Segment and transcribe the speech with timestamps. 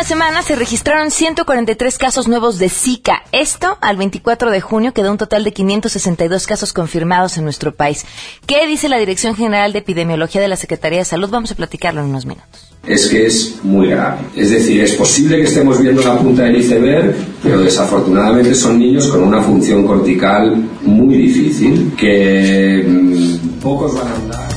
[0.00, 3.22] última semana se registraron 143 casos nuevos de Zika.
[3.32, 8.06] Esto al 24 de junio quedó un total de 562 casos confirmados en nuestro país.
[8.46, 11.28] ¿Qué dice la Dirección General de Epidemiología de la Secretaría de Salud?
[11.28, 12.72] Vamos a platicarlo en unos minutos.
[12.86, 14.20] Es que es muy grave.
[14.34, 19.06] Es decir, es posible que estemos viendo la punta del iceberg, pero desafortunadamente son niños
[19.08, 24.48] con una función cortical muy difícil, que mmm, pocos van a andar.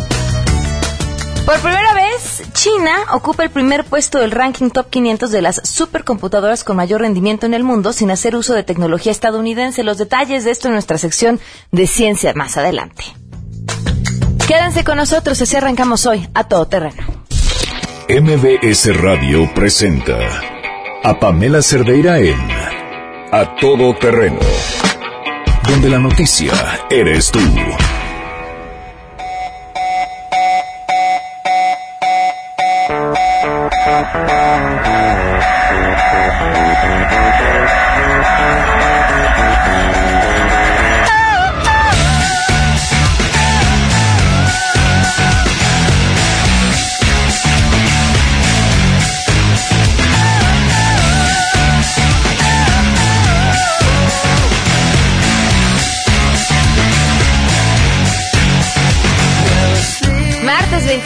[1.46, 1.93] Por primera
[2.64, 7.46] China ocupa el primer puesto del ranking top 500 de las supercomputadoras con mayor rendimiento
[7.46, 9.84] en el mundo sin hacer uso de tecnología estadounidense.
[9.84, 11.42] Los detalles de esto en nuestra sección
[11.74, 13.04] de ciencia más adelante.
[14.48, 17.04] Quédense con nosotros, así arrancamos hoy a todo terreno.
[18.08, 20.18] MBS Radio presenta
[21.04, 22.40] a Pamela Cerdeira en
[23.34, 24.40] A Todo Terreno,
[25.68, 26.54] donde la noticia
[26.90, 27.42] eres tú.
[33.94, 34.18] Thank
[37.68, 37.73] you.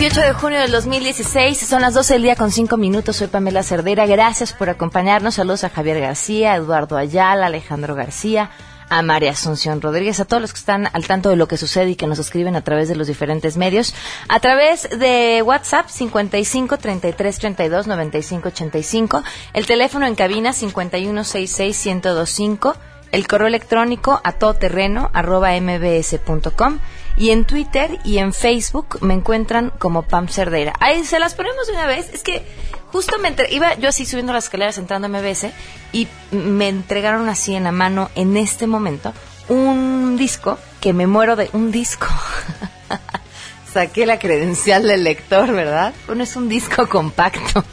[0.08, 3.18] Martes 28 de junio del 2016, son las 12 del día con 5 minutos.
[3.18, 4.06] Soy Pamela Cerdera.
[4.06, 5.36] Gracias por acompañarnos.
[5.36, 8.50] Saludos a Javier García, Eduardo Ayala, Alejandro García,
[8.88, 11.90] a María Asunción Rodríguez, a todos los que están al tanto de lo que sucede
[11.90, 13.94] y que nos escriben a través de los diferentes medios.
[14.30, 21.86] A través de WhatsApp 55 33 32 95 85, el teléfono en cabina 51 66
[21.86, 22.78] 1025,
[23.12, 26.80] el correo electrónico a todoterreno arroba mbs.com
[27.18, 30.74] y en Twitter y en Facebook me encuentran como Pam Cerdera.
[30.80, 32.14] Ahí se las ponemos de una vez.
[32.14, 32.46] Es que
[32.92, 33.18] justo
[33.50, 35.48] iba yo así subiendo las escaleras entrando a MBS
[35.92, 39.14] y me entregaron así en la mano en este momento
[39.50, 42.08] un disco que me muero de un disco.
[43.74, 45.94] Saqué la credencial del lector, ¿verdad?
[46.06, 47.64] Bueno, es un disco compacto.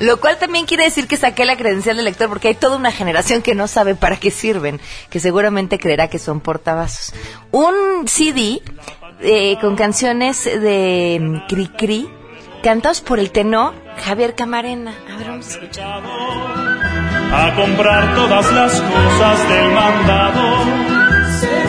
[0.00, 2.92] Lo cual también quiere decir que saqué la credencial del lector porque hay toda una
[2.92, 7.14] generación que no sabe para qué sirven, que seguramente creerá que son portavasos.
[7.52, 8.62] Un CD
[9.20, 12.08] eh, con canciones de Cri Cri,
[12.62, 14.94] cantados por el tenor Javier Camarena.
[15.12, 16.02] A ver, vamos a escuchar.
[17.32, 20.64] A comprar todas las cosas del mandado.
[21.40, 21.66] Se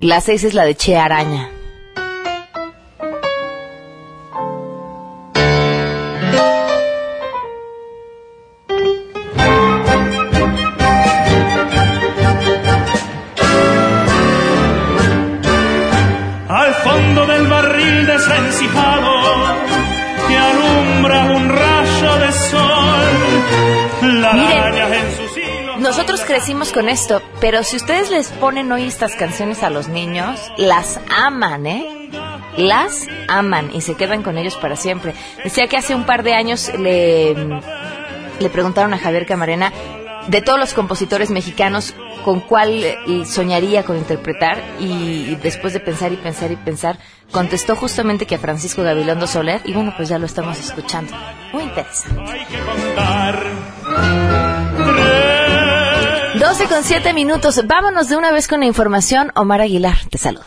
[0.00, 1.57] La seis es la de Che Araña.
[26.48, 30.98] Crecimos con esto, pero si ustedes les ponen hoy estas canciones a los niños, las
[31.14, 32.08] aman, ¿eh?
[32.56, 35.12] Las aman y se quedan con ellos para siempre.
[35.44, 37.34] Decía que hace un par de años le,
[38.40, 39.74] le preguntaron a Javier Camarena
[40.28, 41.94] de todos los compositores mexicanos
[42.24, 46.98] con cuál eh, soñaría con interpretar y después de pensar y pensar y pensar
[47.30, 51.12] contestó justamente que a Francisco Gabilondo Soler y bueno pues ya lo estamos escuchando
[51.52, 52.22] muy interesante.
[56.38, 57.60] 12 con 7 minutos.
[57.66, 59.32] Vámonos de una vez con la información.
[59.34, 60.46] Omar Aguilar, te saluda.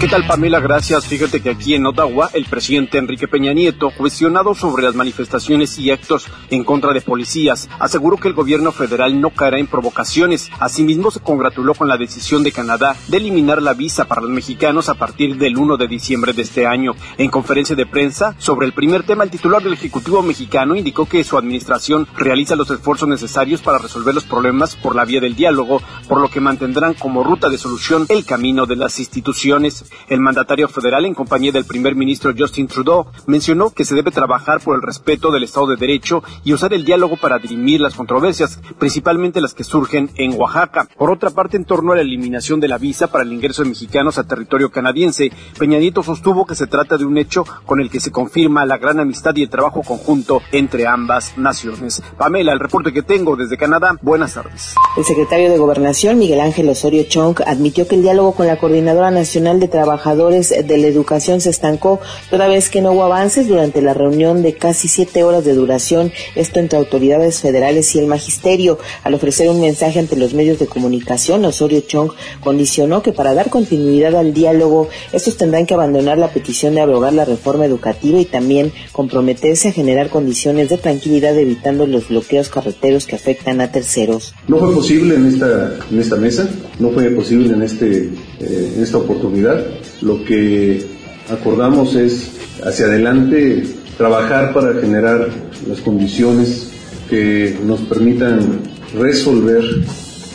[0.00, 0.60] ¿Qué tal Pamela?
[0.60, 1.06] Gracias.
[1.06, 5.90] Fíjate que aquí en Ottawa el presidente Enrique Peña Nieto, cuestionado sobre las manifestaciones y
[5.90, 10.48] actos en contra de policías, aseguró que el gobierno federal no caerá en provocaciones.
[10.58, 14.88] Asimismo se congratuló con la decisión de Canadá de eliminar la visa para los mexicanos
[14.88, 16.92] a partir del 1 de diciembre de este año.
[17.18, 21.24] En conferencia de prensa sobre el primer tema, el titular del Ejecutivo mexicano indicó que
[21.24, 25.82] su administración realiza los esfuerzos necesarios para resolver los problemas por la vía del diálogo,
[26.08, 29.89] por lo que mantendrán como ruta de solución el camino de las instituciones.
[30.08, 34.60] El mandatario federal, en compañía del primer ministro Justin Trudeau, mencionó que se debe trabajar
[34.60, 38.60] por el respeto del Estado de Derecho y usar el diálogo para dirimir las controversias,
[38.78, 40.88] principalmente las que surgen en Oaxaca.
[40.96, 43.68] Por otra parte, en torno a la eliminación de la visa para el ingreso de
[43.68, 47.90] mexicanos a territorio canadiense, Peña Nieto sostuvo que se trata de un hecho con el
[47.90, 52.02] que se confirma la gran amistad y el trabajo conjunto entre ambas naciones.
[52.16, 53.96] Pamela, el reporte que tengo desde Canadá.
[54.02, 54.74] Buenas tardes.
[54.96, 59.10] El secretario de Gobernación, Miguel Ángel Osorio Chong, admitió que el diálogo con la Coordinadora
[59.10, 63.80] Nacional de trabajadores de la educación se estancó, toda vez que no hubo avances durante
[63.80, 68.78] la reunión de casi siete horas de duración, esto entre autoridades federales y el magisterio.
[69.04, 72.10] Al ofrecer un mensaje ante los medios de comunicación, Osorio Chong
[72.44, 77.14] condicionó que para dar continuidad al diálogo, estos tendrán que abandonar la petición de abrogar
[77.14, 83.06] la reforma educativa y también comprometerse a generar condiciones de tranquilidad evitando los bloqueos carreteros
[83.06, 84.34] que afectan a terceros.
[84.46, 86.50] No fue posible en esta, en esta mesa,
[86.80, 88.10] no fue posible en, este,
[88.40, 89.64] eh, esta oportunidad.
[90.00, 90.84] Lo que
[91.28, 92.32] acordamos es
[92.64, 93.62] hacia adelante
[93.96, 95.28] trabajar para generar
[95.68, 96.70] las condiciones
[97.08, 98.60] que nos permitan
[98.98, 99.62] resolver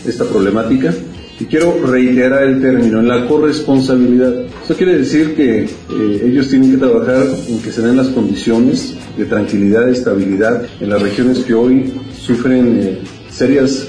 [0.05, 0.93] esta problemática.
[1.37, 4.45] Y quiero reiterar el término, en la corresponsabilidad.
[4.61, 8.95] Esto quiere decir que eh, ellos tienen que trabajar en que se den las condiciones
[9.17, 12.99] de tranquilidad, y estabilidad en las regiones que hoy sufren eh,
[13.29, 13.87] serias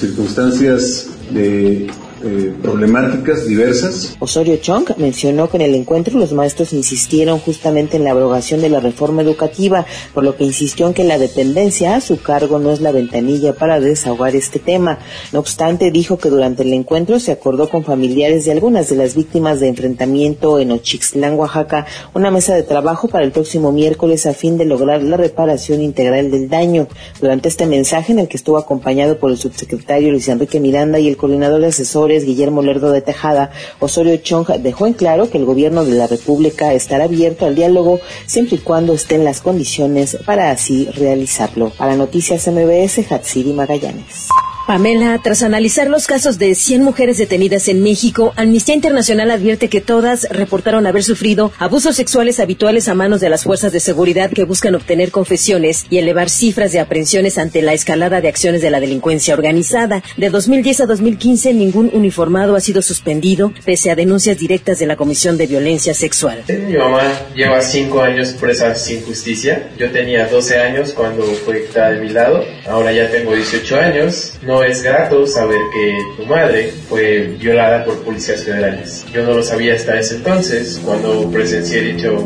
[0.00, 1.90] circunstancias de
[2.24, 4.16] eh, problemáticas diversas.
[4.20, 8.70] Osorio Chong mencionó que en el encuentro los maestros insistieron justamente en la abrogación de
[8.70, 9.84] la reforma educativa,
[10.14, 13.54] por lo que insistió en que la dependencia a su cargo no es la ventanilla
[13.54, 14.98] para desahogar este tema.
[15.32, 19.14] No obstante, dijo que durante el encuentro se acordó con familiares de algunas de las
[19.14, 24.32] víctimas de enfrentamiento en Ochixtlán, Oaxaca, una mesa de trabajo para el próximo miércoles a
[24.32, 26.88] fin de lograr la reparación integral del daño.
[27.20, 31.08] Durante este mensaje, en el que estuvo acompañado por el subsecretario Luis Enrique Miranda y
[31.08, 31.72] el coordinador de
[32.06, 33.50] Guillermo Lerdo de Tejada,
[33.80, 38.00] Osorio Chong dejó en claro que el gobierno de la República estará abierto al diálogo
[38.26, 41.70] siempre y cuando estén las condiciones para así realizarlo.
[41.70, 44.28] Para Noticias MBS, Hatsiri Magallanes.
[44.66, 49.80] Pamela, tras analizar los casos de 100 mujeres detenidas en México, Amnistía Internacional advierte que
[49.80, 54.42] todas reportaron haber sufrido abusos sexuales habituales a manos de las fuerzas de seguridad que
[54.42, 58.80] buscan obtener confesiones y elevar cifras de aprehensiones ante la escalada de acciones de la
[58.80, 60.02] delincuencia organizada.
[60.16, 64.96] De 2010 a 2015, ningún uniformado ha sido suspendido, pese a denuncias directas de la
[64.96, 66.42] Comisión de Violencia Sexual.
[66.48, 67.02] Mi mamá
[67.36, 69.70] lleva 5 años presa sin justicia.
[69.78, 72.44] Yo tenía 12 años cuando fue de mi lado.
[72.68, 74.32] Ahora ya tengo 18 años.
[74.62, 79.04] Es grato saber que tu madre fue violada por policías federales.
[79.12, 82.16] Yo no lo sabía hasta ese entonces, cuando presencié dicho,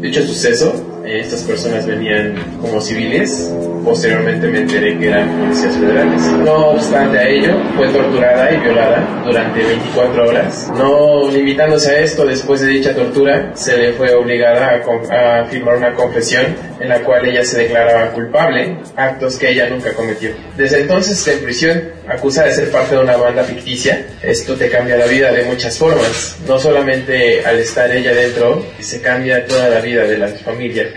[0.00, 0.89] dicho suceso.
[1.04, 3.52] Estas personas venían como civiles.
[3.84, 6.22] Posteriormente me enteré que eran policías federales.
[6.44, 10.70] No obstante a ello, fue torturada y violada durante 24 horas.
[10.76, 15.94] No limitándose a esto, después de dicha tortura, se le fue obligada a, firmar una
[15.94, 16.44] confesión
[16.78, 20.30] en la cual ella se declaraba culpable, actos que ella nunca cometió.
[20.56, 24.06] Desde entonces en prisión, acusa de ser parte de una banda ficticia.
[24.22, 29.00] Esto te cambia la vida de muchas formas, no solamente al estar ella dentro, se
[29.00, 30.89] cambia toda la vida de las familias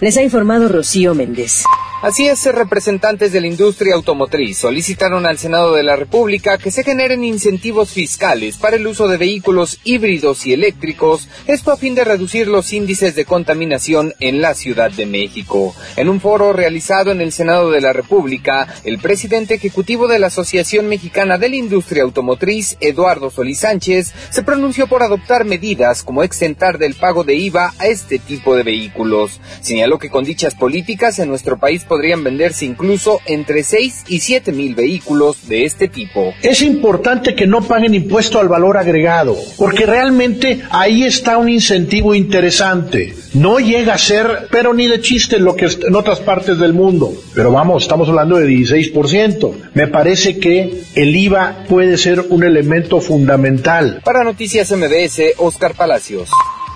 [0.00, 1.64] Les ha informado Rocío Méndez.
[2.00, 6.84] Así es, representantes de la industria automotriz solicitaron al Senado de la República que se
[6.84, 12.04] generen incentivos fiscales para el uso de vehículos híbridos y eléctricos, esto a fin de
[12.04, 15.74] reducir los índices de contaminación en la Ciudad de México.
[15.96, 20.28] En un foro realizado en el Senado de la República, el presidente ejecutivo de la
[20.28, 26.22] Asociación Mexicana de la Industria Automotriz, Eduardo Solís Sánchez, se pronunció por adoptar medidas como
[26.22, 29.40] exentar del pago de IVA a este tipo de vehículos.
[29.62, 34.52] Señaló que con dichas políticas en nuestro país podrían venderse incluso entre 6 y 7
[34.52, 36.34] mil vehículos de este tipo.
[36.42, 42.14] Es importante que no paguen impuesto al valor agregado, porque realmente ahí está un incentivo
[42.14, 43.14] interesante.
[43.34, 47.12] No llega a ser, pero ni de chiste, lo que en otras partes del mundo.
[47.34, 49.52] Pero vamos, estamos hablando de 16%.
[49.74, 54.00] Me parece que el IVA puede ser un elemento fundamental.
[54.04, 56.30] Para Noticias MBS, Oscar Palacios.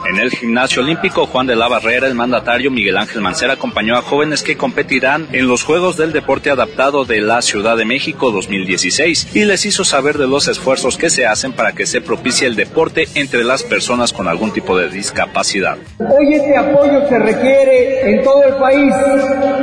[0.04, 4.02] En el gimnasio olímpico Juan de la Barrera, el mandatario Miguel Ángel Mancera acompañó a
[4.02, 9.28] jóvenes que competirán en los Juegos del Deporte Adaptado de la Ciudad de México 2016
[9.32, 12.56] y les hizo saber de los esfuerzos que se hacen para que se propicie el
[12.56, 15.78] deporte entre las personas con algún tipo de discapacidad.
[15.98, 18.92] Hoy este apoyo se requiere en todo el país.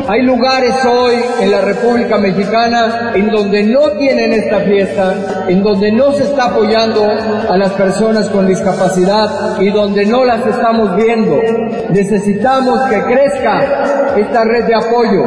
[0.07, 5.91] Hay lugares hoy en la República Mexicana en donde no tienen esta fiesta, en donde
[5.91, 7.05] no se está apoyando
[7.49, 11.41] a las personas con discapacidad y donde no las estamos viendo.
[11.89, 15.25] Necesitamos que crezca esta red de apoyo.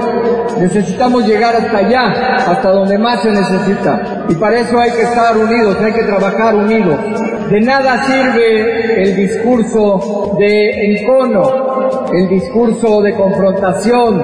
[0.61, 4.25] Necesitamos llegar hasta allá, hasta donde más se necesita.
[4.28, 6.99] Y para eso hay que estar unidos, hay que trabajar unidos.
[7.50, 11.72] De nada sirve el discurso de encono,
[12.12, 14.22] el discurso de confrontación,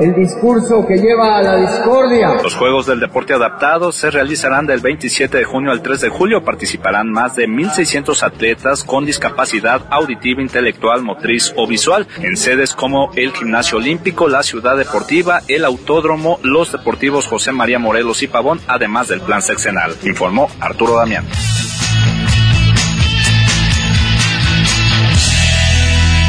[0.00, 2.34] el discurso que lleva a la discordia.
[2.42, 6.44] Los Juegos del Deporte Adaptado se realizarán del 27 de junio al 3 de julio.
[6.44, 13.10] Participarán más de 1.600 atletas con discapacidad auditiva, intelectual, motriz o visual en sedes como
[13.14, 18.60] el Gimnasio Olímpico, la Ciudad Deportiva, el Autódromo, los Deportivos José María Morelos y Pavón,
[18.66, 21.26] además del Plan Sexenal, informó Arturo Damián.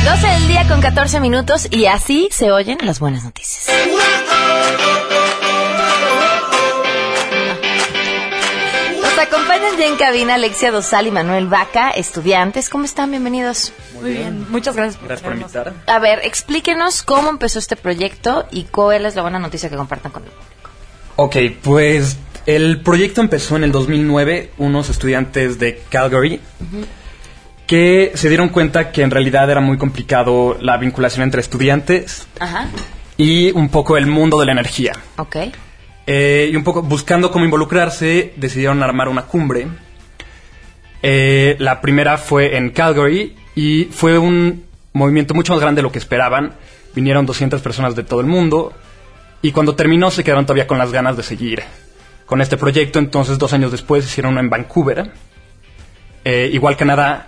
[0.08, 3.68] 12 del día con 14 minutos y así se oyen las buenas noticias.
[9.02, 12.70] Nos acompañan ya en cabina Alexia Dosal y Manuel Vaca, estudiantes.
[12.70, 13.12] ¿Cómo están?
[13.12, 13.74] Bienvenidos.
[14.00, 15.74] Muy bien, muchas gracias por, Gracias por invitar.
[15.88, 20.14] A ver, explíquenos cómo empezó este proyecto y cuál es la buena noticia que compartan
[20.14, 20.70] con el público.
[21.18, 26.40] Ok, pues el proyecto empezó en el 2009, unos estudiantes de Calgary
[27.68, 32.70] que se dieron cuenta que en realidad era muy complicado la vinculación entre estudiantes Ajá,
[33.18, 34.94] y un poco el mundo de la energía.
[35.18, 35.36] ok.
[36.10, 39.68] Eh, y un poco buscando cómo involucrarse, decidieron armar una cumbre.
[41.04, 45.92] Eh, la primera fue en Calgary y fue un movimiento mucho más grande de lo
[45.92, 46.54] que esperaban.
[46.96, 48.72] Vinieron 200 personas de todo el mundo
[49.42, 51.62] y cuando terminó se quedaron todavía con las ganas de seguir
[52.26, 53.00] con este proyecto.
[53.00, 55.12] Entonces, dos años después hicieron uno en Vancouver,
[56.24, 57.28] eh, igual Canadá,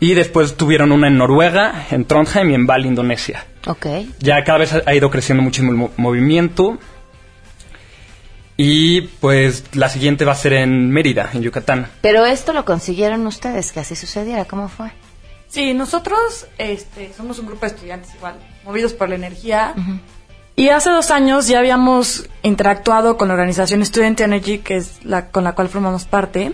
[0.00, 3.46] y después tuvieron una en Noruega, en Trondheim y en Bali, Indonesia.
[3.66, 3.86] Ok.
[4.20, 6.78] Ya cada vez ha ido creciendo muchísimo el mo- movimiento.
[8.58, 11.88] Y pues la siguiente va a ser en Mérida, en Yucatán.
[12.00, 14.46] Pero esto lo consiguieron ustedes, que así sucediera.
[14.46, 14.90] ¿Cómo fue?
[15.48, 19.74] Sí, nosotros este, somos un grupo de estudiantes igual, movidos por la energía.
[20.56, 25.28] Y hace dos años ya habíamos interactuado con la organización Student Energy, que es la
[25.30, 26.52] con la cual formamos parte,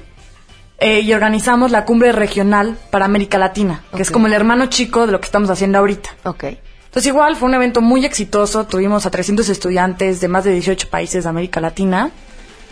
[0.82, 4.12] eh, y organizamos la cumbre regional para América Latina, que es Ok.
[4.14, 6.10] como el hermano chico de lo que estamos haciendo ahorita.
[6.24, 6.44] Ok.
[6.44, 10.88] Entonces igual fue un evento muy exitoso, tuvimos a 300 estudiantes de más de 18
[10.90, 12.10] países de América Latina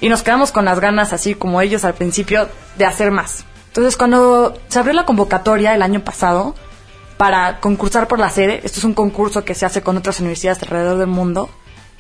[0.01, 3.45] y nos quedamos con las ganas, así como ellos al principio, de hacer más.
[3.69, 6.55] Entonces cuando se abrió la convocatoria el año pasado
[7.17, 10.63] para concursar por la sede, esto es un concurso que se hace con otras universidades
[10.63, 11.49] alrededor del mundo,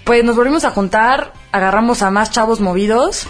[0.04, 3.26] pues nos volvimos a juntar, agarramos a más chavos movidos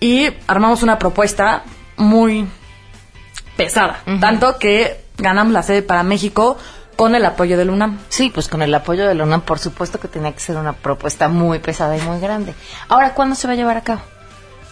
[0.00, 1.62] y armamos una propuesta
[2.02, 2.46] muy
[3.56, 6.58] pesada, tanto que ganamos la sede para México
[6.96, 7.98] con el apoyo del UNAM.
[8.08, 10.72] Sí, pues con el apoyo de la UNAM, por supuesto que tenía que ser una
[10.72, 12.54] propuesta muy pesada y muy grande.
[12.88, 14.02] Ahora, ¿cuándo se va a llevar a cabo?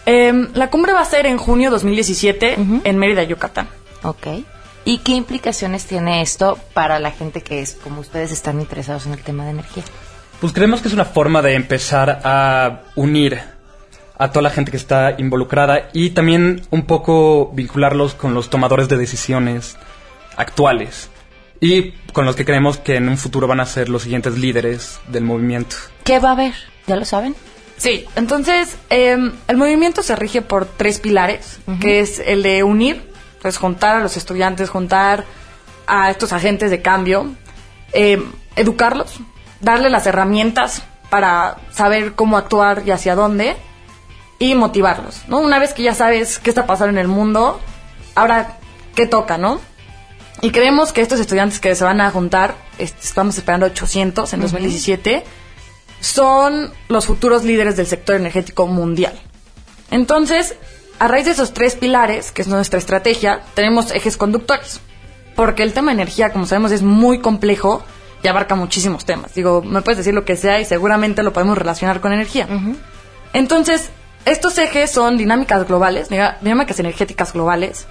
[0.05, 3.67] Em, la cumbre va a ser en junio 2017 en Mérida, Yucatán.
[4.03, 4.27] Ok.
[4.83, 9.13] ¿Y qué implicaciones tiene esto para la gente que es como ustedes están interesados en
[9.13, 9.83] el tema de energía?
[10.39, 13.39] Pues creemos que es una forma de empezar a unir
[14.21, 18.87] a toda la gente que está involucrada y también un poco vincularlos con los tomadores
[18.87, 19.77] de decisiones
[20.37, 21.09] actuales
[21.59, 24.99] y con los que creemos que en un futuro van a ser los siguientes líderes
[25.07, 25.75] del movimiento.
[26.03, 26.53] ¿Qué va a haber?
[26.85, 27.35] ¿Ya lo saben?
[27.77, 33.01] Sí, entonces em, el movimiento se rige por tres pilares, que es el de unir,
[33.41, 35.25] pues juntar a los estudiantes, juntar
[35.87, 37.31] a estos agentes de cambio,
[37.91, 38.23] em,
[38.55, 39.15] educarlos,
[39.61, 43.57] darle las herramientas para saber cómo actuar y hacia dónde,
[44.41, 45.37] y motivarlos, ¿no?
[45.39, 47.59] Una vez que ya sabes qué está pasando en el mundo,
[48.15, 48.57] ahora
[48.95, 49.61] qué toca, ¿no?
[50.41, 54.39] Y creemos que estos estudiantes que se van a juntar, est- estamos esperando 800 en
[54.39, 54.47] Ujú.
[54.49, 55.23] 2017,
[55.99, 59.13] son los futuros líderes del sector energético mundial.
[59.91, 60.55] Entonces,
[60.97, 64.79] a raíz de esos tres pilares, que es nuestra estrategia, tenemos ejes conductores.
[65.35, 67.83] Porque el tema de energía, como sabemos, es muy complejo
[68.23, 69.33] y abarca muchísimos temas.
[69.35, 72.47] Digo, me puedes decir lo que sea y seguramente lo podemos relacionar con energía.
[73.33, 73.89] Entonces,
[74.25, 77.87] estos ejes son dinámicas globales, dinámicas energéticas globales,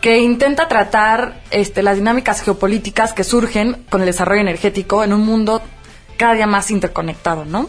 [0.00, 5.24] que intenta tratar este, las dinámicas geopolíticas que surgen con el desarrollo energético en un
[5.24, 5.62] mundo
[6.16, 7.68] cada día más interconectado, ¿no?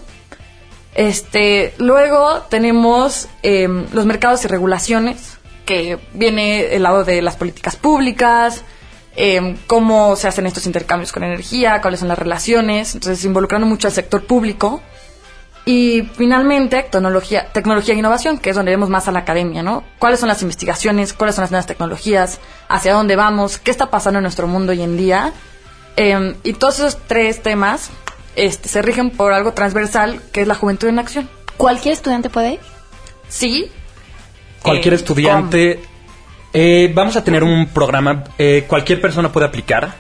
[0.96, 7.76] Este, luego tenemos em, los mercados y regulaciones, que viene el lado de las políticas
[7.76, 8.64] públicas,
[9.16, 13.88] em, cómo se hacen estos intercambios con energía, cuáles son las relaciones, entonces involucrando mucho
[13.88, 14.82] al sector público.
[15.72, 19.84] Y finalmente, tecnología, tecnología e innovación, que es donde vemos más a la academia, ¿no?
[20.00, 21.14] ¿Cuáles son las investigaciones?
[21.14, 22.40] ¿Cuáles son las nuevas tecnologías?
[22.68, 23.60] ¿Hacia dónde vamos?
[23.60, 25.32] ¿Qué está pasando en nuestro mundo hoy en día?
[25.96, 27.92] Em, y todos esos tres temas
[28.36, 31.30] este, se rigen por algo transversal, que es la juventud en acción.
[31.56, 32.60] ¿Cualquier estudiante puede ir?
[33.28, 33.70] Sí.
[34.64, 35.84] Cualquier Eh, estudiante,
[36.52, 39.94] eh, vamos a tener un programa, eh, cualquier persona puede aplicar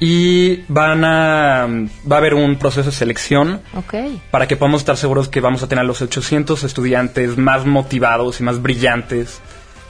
[0.00, 1.66] y van a,
[2.10, 3.94] va a haber un proceso de selección Ok.
[4.30, 8.40] para que podamos estar seguros que vamos a tener a los 800 estudiantes más motivados
[8.40, 9.40] y más brillantes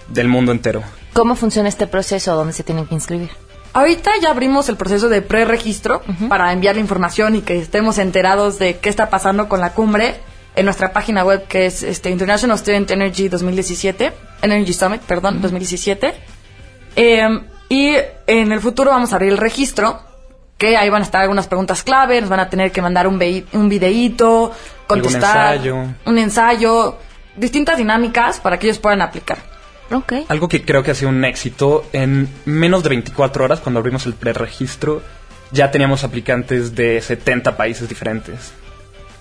[0.08, 0.82] del mundo entero.
[1.14, 2.34] ¿Cómo funciona este proceso?
[2.34, 3.30] ¿Dónde se tienen que inscribir?
[3.72, 8.58] Ahorita ya abrimos el proceso de preregistro para enviar la información y que estemos enterados
[8.58, 10.14] de qué está pasando con la cumbre
[10.54, 16.14] en nuestra página web que es este, International Student Energy 2017, Energy Summit, perdón, 2017.
[16.94, 17.40] Eh,
[17.74, 17.96] y
[18.28, 20.00] en el futuro vamos a abrir el registro,
[20.58, 23.20] que ahí van a estar algunas preguntas clave, nos van a tener que mandar un,
[23.52, 24.52] un videíto,
[24.86, 25.76] contestar, ensayo.
[26.06, 26.96] un ensayo,
[27.36, 29.38] distintas dinámicas para que ellos puedan aplicar.
[29.90, 30.12] Ok.
[30.28, 34.06] Algo que creo que ha sido un éxito, en menos de 24 horas, cuando abrimos
[34.06, 35.02] el preregistro,
[35.50, 38.52] ya teníamos aplicantes de 70 países diferentes.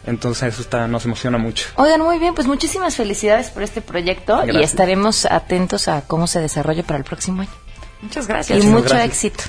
[0.06, 1.70] Entonces eso está, nos emociona mucho.
[1.76, 6.40] Oigan, muy bien, pues muchísimas felicidades por este proyecto y estaremos atentos a cómo se
[6.40, 7.63] desarrolle para el próximo año.
[8.04, 8.64] Muchas Y gracias.
[8.66, 9.06] mucho gracias.
[9.26, 9.44] éxito.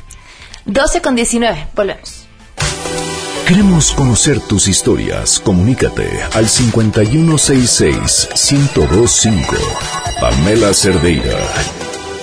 [0.66, 2.24] 12 con 19, volvemos.
[3.46, 5.38] Queremos conocer tus historias.
[5.38, 9.44] Comunícate al 5166-1025.
[10.20, 11.36] Pamela Cerdeira.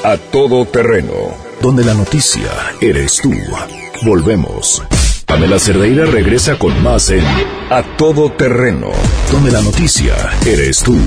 [0.04, 1.14] A todo terreno.
[1.62, 2.50] Donde la noticia
[2.82, 3.32] eres tú.
[4.02, 4.82] Volvemos.
[5.28, 7.24] Pamela Cerdeira regresa con más en
[7.70, 8.90] A todo terreno.
[9.32, 10.98] Donde la noticia eres tú.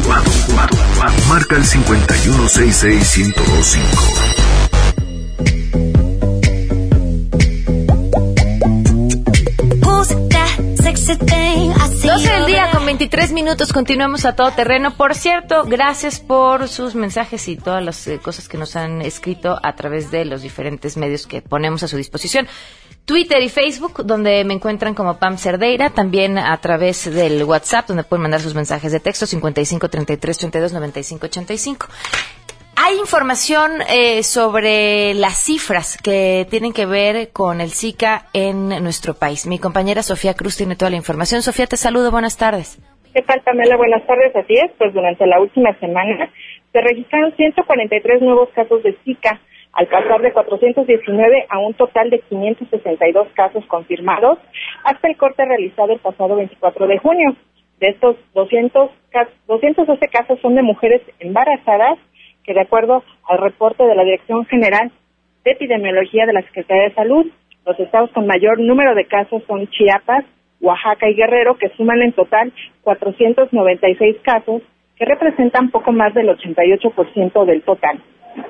[1.29, 4.44] Marca el 5166-1025.
[11.07, 14.97] 12 del día con 23 minutos, continuamos a todo terreno.
[14.97, 19.59] Por cierto, gracias por sus mensajes y todas las eh, cosas que nos han escrito
[19.63, 22.49] a través de los diferentes medios que ponemos a su disposición.
[23.05, 28.05] Twitter y Facebook, donde me encuentran como Pam Cerdeira, también a través del WhatsApp, donde
[28.05, 31.87] pueden mandar sus mensajes de texto 55 33 32 95 85.
[32.87, 39.15] Hay información eh, sobre las cifras que tienen que ver con el Zika en nuestro
[39.15, 39.47] país.
[39.47, 41.41] Mi compañera Sofía Cruz tiene toda la información.
[41.41, 42.11] Sofía, te saludo.
[42.11, 42.79] Buenas tardes.
[43.15, 43.77] ¿Qué tal, Pamela?
[43.77, 44.37] Buenas tardes.
[44.37, 46.29] Así es, pues durante la última semana
[46.73, 49.41] se registraron 143 nuevos casos de Zika,
[49.73, 54.39] al pasar de 419 a un total de 562 casos confirmados
[54.85, 57.37] hasta el corte realizado el pasado 24 de junio.
[57.81, 61.99] De estos 200, ca- 212 casos son de mujeres embarazadas,
[62.45, 64.91] que de acuerdo al reporte de la Dirección General
[65.45, 67.27] de Epidemiología de la Secretaría de Salud,
[67.67, 70.25] los estados con mayor número de casos son Chiapas,
[70.61, 74.63] Oaxaca y Guerrero, que suman en total 496 casos,
[74.97, 78.01] que representan poco más del 88% del total.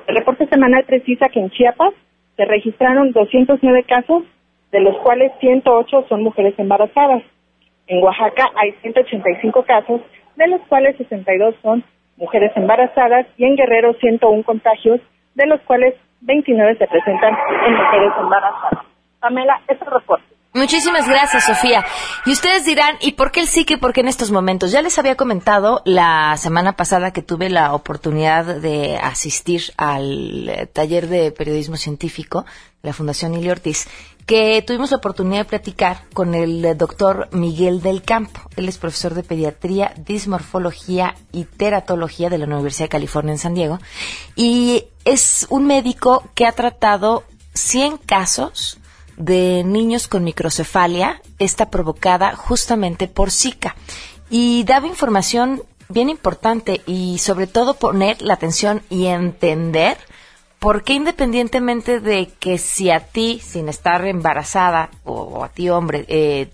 [0.07, 1.93] El reporte semanal precisa que en Chiapas
[2.35, 4.23] se registraron 209 casos,
[4.71, 7.23] de los cuales 108 son mujeres embarazadas.
[7.87, 10.01] En Oaxaca hay 185 casos,
[10.35, 11.83] de los cuales 62 son
[12.17, 15.01] mujeres embarazadas, y en Guerrero 101 contagios,
[15.35, 18.85] de los cuales 29 se presentan en mujeres embarazadas.
[19.19, 20.34] Pamela, este reporte.
[20.55, 21.85] Muchísimas gracias, Sofía.
[22.25, 24.71] Y ustedes dirán, ¿y por qué el y por qué en estos momentos?
[24.71, 30.65] Ya les había comentado la semana pasada que tuve la oportunidad de asistir al eh,
[30.67, 32.45] taller de periodismo científico
[32.81, 33.89] de la Fundación Ili Ortiz,
[34.25, 38.39] que tuvimos la oportunidad de platicar con el eh, doctor Miguel del Campo.
[38.55, 43.55] Él es profesor de pediatría, dismorfología y teratología de la Universidad de California en San
[43.55, 43.79] Diego.
[44.37, 48.79] Y es un médico que ha tratado 100 casos
[49.17, 53.75] de niños con microcefalia, está provocada justamente por Zika.
[54.29, 59.97] Y daba información bien importante y sobre todo poner la atención y entender
[60.59, 66.05] por qué independientemente de que si a ti, sin estar embarazada, o, a ti hombre,
[66.07, 66.49] eh,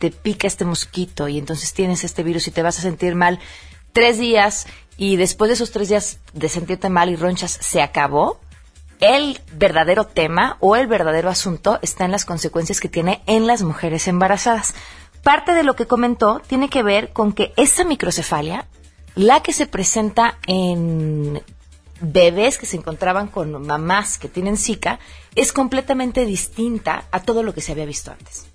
[0.00, 3.38] te pica este mosquito y entonces tienes este virus y te vas a sentir mal
[3.92, 8.40] tres días y después de esos tres días de sentirte mal y ronchas se acabó,
[9.00, 13.62] el verdadero tema o el verdadero asunto está en las consecuencias que tiene en las
[13.62, 14.74] mujeres embarazadas.
[15.22, 18.66] Parte de lo que comentó tiene que ver con que esa microcefalia,
[19.14, 21.42] la que se presenta en
[22.00, 24.98] bebés que se encontraban con mamás que tienen Zika,
[25.34, 28.49] es completamente distinta a todo lo que se había visto antes.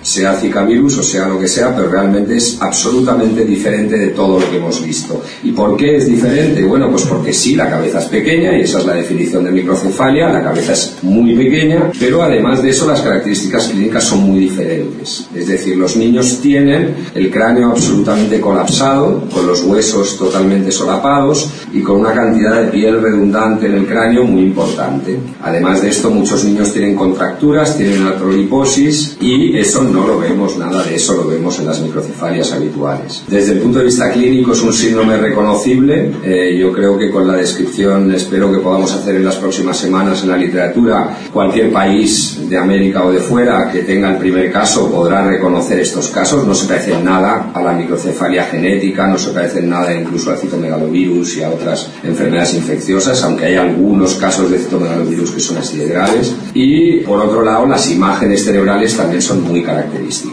[0.00, 4.38] Sea Zika virus o sea lo que sea, pero realmente es absolutamente diferente de todo
[4.38, 5.22] lo que hemos visto.
[5.42, 6.64] ¿Y por qué es diferente?
[6.64, 10.28] Bueno, pues porque sí, la cabeza es pequeña y esa es la definición de microcefalia,
[10.28, 15.26] la cabeza es muy pequeña, pero además de eso las características clínicas son muy diferentes.
[15.34, 21.80] Es decir, los niños tienen el cráneo absolutamente colapsado, con los huesos totalmente solapados y
[21.80, 25.18] con una cantidad de piel redundante en el cráneo muy importante.
[25.42, 30.82] Además de esto, muchos niños tienen contracturas, tienen artroliposis y eso no lo vemos, nada
[30.82, 33.24] de eso lo vemos en las microcefalias habituales.
[33.28, 36.12] Desde el punto de vista clínico es un síndrome reconocible.
[36.22, 40.22] Eh, yo creo que con la descripción espero que podamos hacer en las próximas semanas
[40.22, 44.90] en la literatura cualquier país de América o de fuera que tenga el primer caso
[44.90, 46.46] podrá reconocer estos casos.
[46.46, 51.36] No se parecen nada a la microcefalia genética, no se parecen nada incluso al citomegalovirus
[51.36, 55.86] y a otras enfermedades infecciosas, aunque hay algunos casos de citomegalovirus que son así de
[55.86, 56.34] graves.
[56.54, 59.77] Y por otro lado, las imágenes cerebrales también son muy características.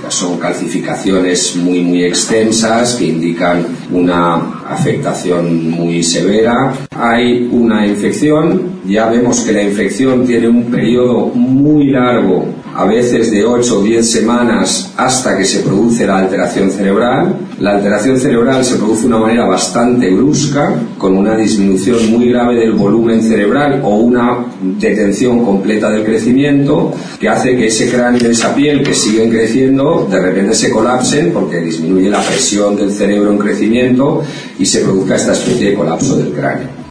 [0.09, 6.73] Son calcificaciones muy, muy extensas que indican una afectación muy severa.
[6.91, 13.31] Hay una infección, ya vemos que la infección tiene un periodo muy largo a veces
[13.31, 17.33] de 8 o 10 semanas hasta que se produce la alteración cerebral.
[17.59, 22.55] La alteración cerebral se produce de una manera bastante brusca, con una disminución muy grave
[22.55, 28.31] del volumen cerebral o una detención completa del crecimiento, que hace que ese cráneo y
[28.31, 33.31] esa piel que siguen creciendo de repente se colapsen porque disminuye la presión del cerebro
[33.31, 34.21] en crecimiento
[34.59, 36.84] y se produzca esta especie de colapso del cráneo.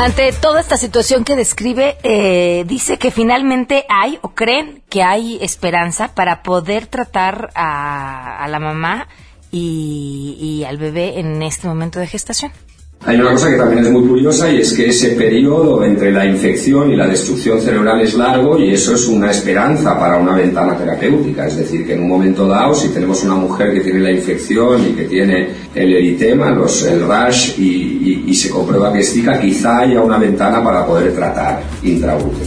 [0.00, 5.38] Ante toda esta situación que describe, eh, dice que finalmente hay o creen que hay
[5.42, 9.08] esperanza para poder tratar a, la mamá
[9.50, 12.52] y al bebé en este momento de gestación.
[13.06, 16.26] Hay una cosa que también es muy curiosa y es que ese periodo entre la
[16.26, 20.76] infección y la destrucción cerebral es largo y eso es una esperanza para una ventana
[20.76, 21.46] terapéutica.
[21.46, 24.84] Es decir, que en un momento dado, si tenemos una mujer que tiene la infección
[24.84, 30.00] y que tiene el eritema, los, el rash y, se comprueba que es quizá haya
[30.00, 32.46] una ventana para poder tratar intraútero.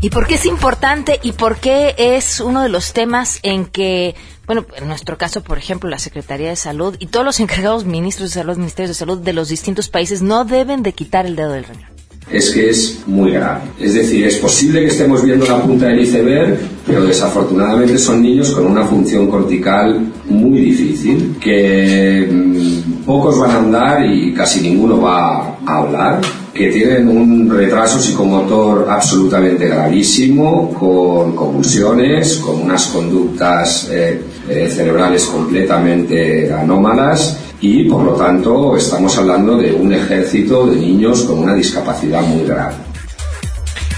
[0.00, 4.14] ¿Y por qué es importante y por qué es uno de los temas en que
[4.46, 8.30] bueno, en nuestro caso, por ejemplo, la Secretaría de Salud y todos los encargados ministros
[8.30, 11.52] de salud, ministerios de salud de los distintos países no deben de quitar el dedo
[11.52, 11.94] del renglón.
[12.30, 13.62] Es que es muy grave.
[13.78, 18.50] Es decir, es posible que estemos viendo la punta del iceberg, pero desafortunadamente son niños
[18.50, 25.00] con una función cortical muy difícil, que mm, pocos van a andar y casi ninguno
[25.02, 26.20] va a hablar,
[26.54, 35.24] que tienen un retraso psicomotor absolutamente gravísimo, con convulsiones, con unas conductas eh, eh, cerebrales
[35.24, 41.54] completamente anómalas y por lo tanto estamos hablando de un ejército de niños con una
[41.54, 42.74] discapacidad muy grave.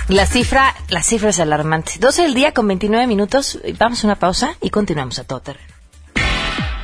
[0.09, 1.93] La cifra, la cifra es alarmante.
[2.01, 3.59] 12 del día con 29 minutos.
[3.79, 5.67] Vamos a una pausa y continuamos a todo terreno.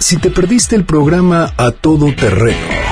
[0.00, 2.91] Si te perdiste el programa A Todo Terreno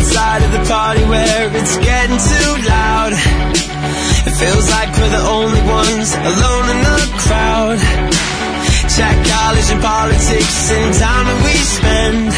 [0.00, 3.12] Outside of the party where it's getting too loud.
[4.28, 7.78] It feels like we're the only ones alone in the crowd.
[8.96, 12.32] Chat college and politics and time that we spend.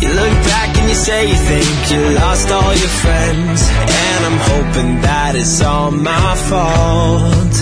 [0.00, 3.60] You look back and you say you think you lost all your friends.
[4.00, 7.56] And I'm hoping that it's all my fault.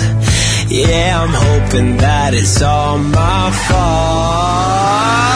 [0.70, 5.32] Yeah, I'm hoping that it's all my fault.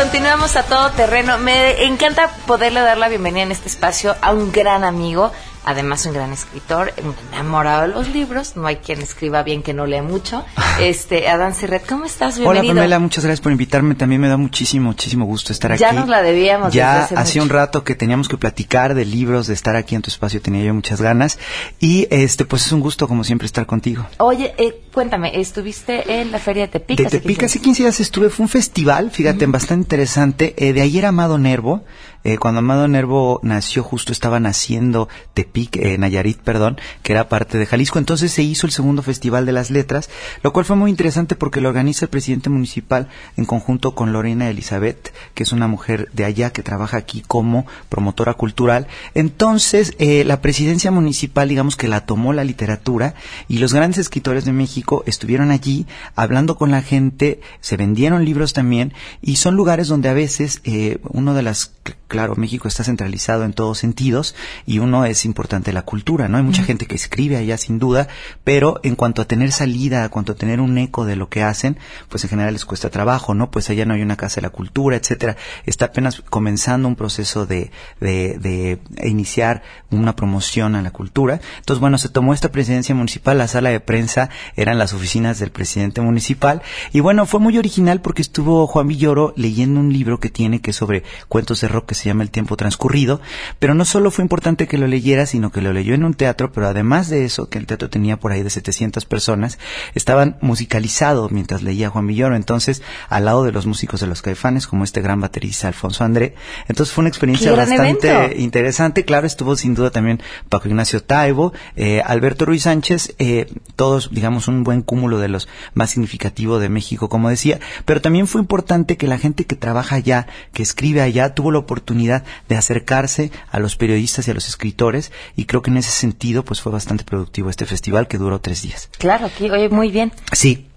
[0.00, 1.36] Continuamos a todo terreno.
[1.36, 5.30] Me encanta poderle dar la bienvenida en este espacio a un gran amigo,
[5.64, 6.92] además un gran escritor,
[7.32, 10.44] enamorado de los libros, no hay quien escriba bien que no lea mucho.
[10.80, 12.38] Este, Adán Serret, ¿cómo estás?
[12.38, 12.72] Bienvenido.
[12.72, 15.80] Hola Pamela, muchas gracias por invitarme, también me da muchísimo, muchísimo gusto estar aquí.
[15.82, 16.72] Ya nos la debíamos.
[16.72, 20.08] Ya hacía un rato que teníamos que platicar de libros, de estar aquí en tu
[20.08, 21.38] espacio, tenía yo muchas ganas
[21.80, 24.06] y este, pues es un gusto como siempre estar contigo.
[24.18, 26.96] Oye, eh, cuéntame, estuviste en la feria de Tepic.
[26.96, 31.04] De Tepic hace 15 días estuve, fue un festival, fíjate, bastante interesante, eh, de ayer
[31.04, 31.84] Amado Nervo,
[32.24, 37.58] eh, cuando Amado Nervo nació, justo estaba naciendo Tepic, eh, Nayarit, perdón, que era parte
[37.58, 37.98] de Jalisco.
[37.98, 40.10] Entonces se hizo el segundo Festival de las Letras,
[40.42, 44.50] lo cual fue muy interesante porque lo organiza el presidente municipal en conjunto con Lorena
[44.50, 48.86] Elizabeth, que es una mujer de allá que trabaja aquí como promotora cultural.
[49.14, 53.14] Entonces, eh, la presidencia municipal, digamos que la tomó la literatura
[53.48, 58.52] y los grandes escritores de México estuvieron allí hablando con la gente, se vendieron libros
[58.52, 61.72] también y son lugares donde a veces eh, uno de las
[62.10, 64.34] claro, México está centralizado en todos sentidos
[64.66, 66.36] y uno es importante la cultura, ¿no?
[66.36, 68.08] Hay mucha gente que escribe allá sin duda,
[68.44, 71.44] pero en cuanto a tener salida, en cuanto a tener un eco de lo que
[71.44, 73.50] hacen, pues en general les cuesta trabajo, ¿no?
[73.52, 75.36] Pues allá no hay una casa de la cultura, etcétera.
[75.64, 77.70] Está apenas comenzando un proceso de,
[78.00, 81.40] de, de iniciar una promoción a la cultura.
[81.58, 85.52] Entonces, bueno, se tomó esta presidencia municipal, la sala de prensa eran las oficinas del
[85.52, 86.60] presidente municipal
[86.92, 90.70] y bueno, fue muy original porque estuvo Juan Villoro leyendo un libro que tiene que
[90.70, 93.20] es sobre cuentos de rock que se llama El tiempo transcurrido,
[93.58, 96.52] pero no solo fue importante que lo leyera, sino que lo leyó en un teatro,
[96.52, 99.58] pero además de eso, que el teatro tenía por ahí de 700 personas,
[99.94, 102.36] estaban musicalizados mientras leía Juan Villoro.
[102.36, 106.34] Entonces, al lado de los músicos de los caifanes, como este gran baterista Alfonso André.
[106.68, 109.04] Entonces fue una experiencia bastante interesante.
[109.04, 114.48] Claro, estuvo sin duda también Paco Ignacio Taibo, eh, Alberto Ruiz Sánchez, eh, todos, digamos,
[114.48, 117.60] un buen cúmulo de los más significativos de México, como decía.
[117.84, 121.58] Pero también fue importante que la gente que trabaja allá, que escribe allá, tuvo la
[121.58, 125.90] oportunidad de acercarse a los periodistas y a los escritores y creo que en ese
[125.90, 128.90] sentido pues fue bastante productivo este festival que duró tres días.
[128.98, 130.12] Claro, aquí, oye, muy bien.
[130.32, 130.68] Sí,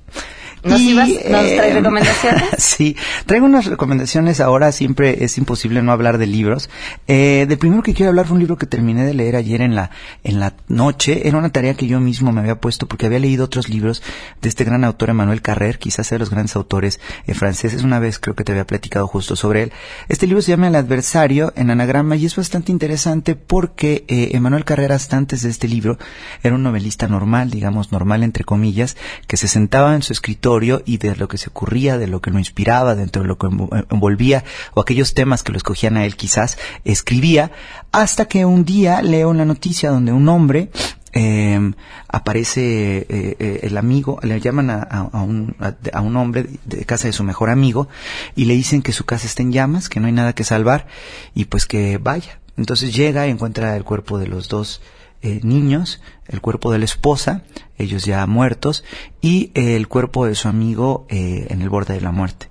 [0.63, 2.49] ¿Nos, Y, ibas, ¿Nos traes eh, recomendaciones?
[2.58, 2.95] sí,
[3.26, 4.39] traigo unas recomendaciones.
[4.39, 6.69] Ahora siempre es imposible no hablar de libros.
[7.08, 9.76] Eh, del primero que quiero hablar fue un libro que terminé de leer ayer en
[9.76, 9.91] la
[10.23, 11.28] en la noche.
[11.28, 14.02] Era una tarea que yo mismo me había puesto porque había leído otros libros
[14.41, 17.84] de este gran autor Emmanuel Carrer, quizás sea de los grandes autores eh, franceses.
[17.84, 19.73] Una vez creo que te había platicado justo sobre él.
[20.08, 24.63] Este libro se llama El adversario en anagrama y es bastante interesante porque eh, Emmanuel
[24.63, 25.97] Carrer hasta antes de este libro
[26.41, 28.95] era un novelista normal, digamos normal entre comillas,
[29.28, 30.53] que se sentaba en su escritorio
[30.86, 33.48] y de lo que se ocurría, de lo que lo inspiraba, dentro de lo que
[33.48, 34.44] envo- envolvía
[34.76, 37.52] o aquellos temas que lo escogían a él quizás, escribía,
[37.92, 40.70] hasta que un día leo una noticia donde un hombre
[41.13, 41.72] eh,
[42.08, 42.62] aparece
[43.00, 43.06] eh,
[43.39, 45.56] eh, el amigo, le llaman a, un,
[45.94, 47.88] a un hombre de casa de su mejor amigo
[48.36, 50.88] y le dicen que su casa está en llamas, que no hay nada que salvar
[51.36, 52.39] y pues que vaya.
[52.58, 54.82] Entonces llega y encuentra el cuerpo de los dos
[55.23, 57.43] eh, niños, el cuerpo de la esposa,
[57.77, 58.83] ellos ya muertos,
[59.21, 62.49] y el cuerpo de su amigo eh, en el borde de la muerte.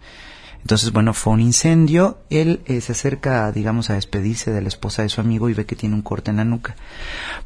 [0.62, 2.18] Entonces, bueno, fue un incendio.
[2.30, 5.66] Él eh, se acerca, digamos, a despedirse de la esposa de su amigo y ve
[5.66, 6.76] que tiene un corte en la nuca.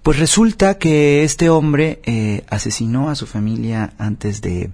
[0.03, 2.01] Pues resulta que este hombre
[2.49, 4.71] asesinó a su familia antes de,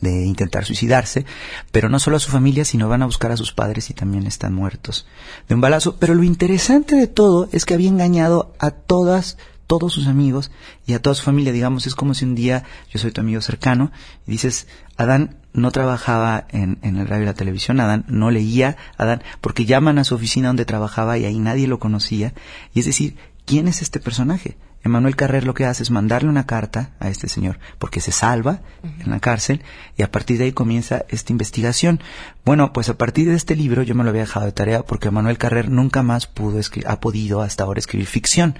[0.00, 1.26] de intentar suicidarse,
[1.72, 4.26] pero no solo a su familia, sino van a buscar a sus padres y también
[4.26, 5.06] están muertos
[5.48, 5.96] de un balazo.
[5.96, 9.36] Pero lo interesante de todo es que había engañado a todas,
[9.70, 10.50] todos sus amigos
[10.84, 11.52] y a toda su familia.
[11.52, 13.92] Digamos, es como si un día yo soy tu amigo cercano
[14.26, 18.76] y dices, Adán no trabajaba en, en el radio y la televisión, Adán no leía,
[18.98, 22.34] Adán, porque llaman a su oficina donde trabajaba y ahí nadie lo conocía.
[22.74, 24.56] Y es decir, ¿quién es este personaje?
[24.82, 28.62] Emanuel Carrer lo que hace es mandarle una carta a este señor, porque se salva
[28.82, 29.62] en la cárcel
[29.96, 32.00] y a partir de ahí comienza esta investigación.
[32.44, 35.08] Bueno, pues a partir de este libro yo me lo había dejado de tarea porque
[35.08, 38.58] Emanuel Carrer nunca más pudo ha podido hasta ahora escribir ficción.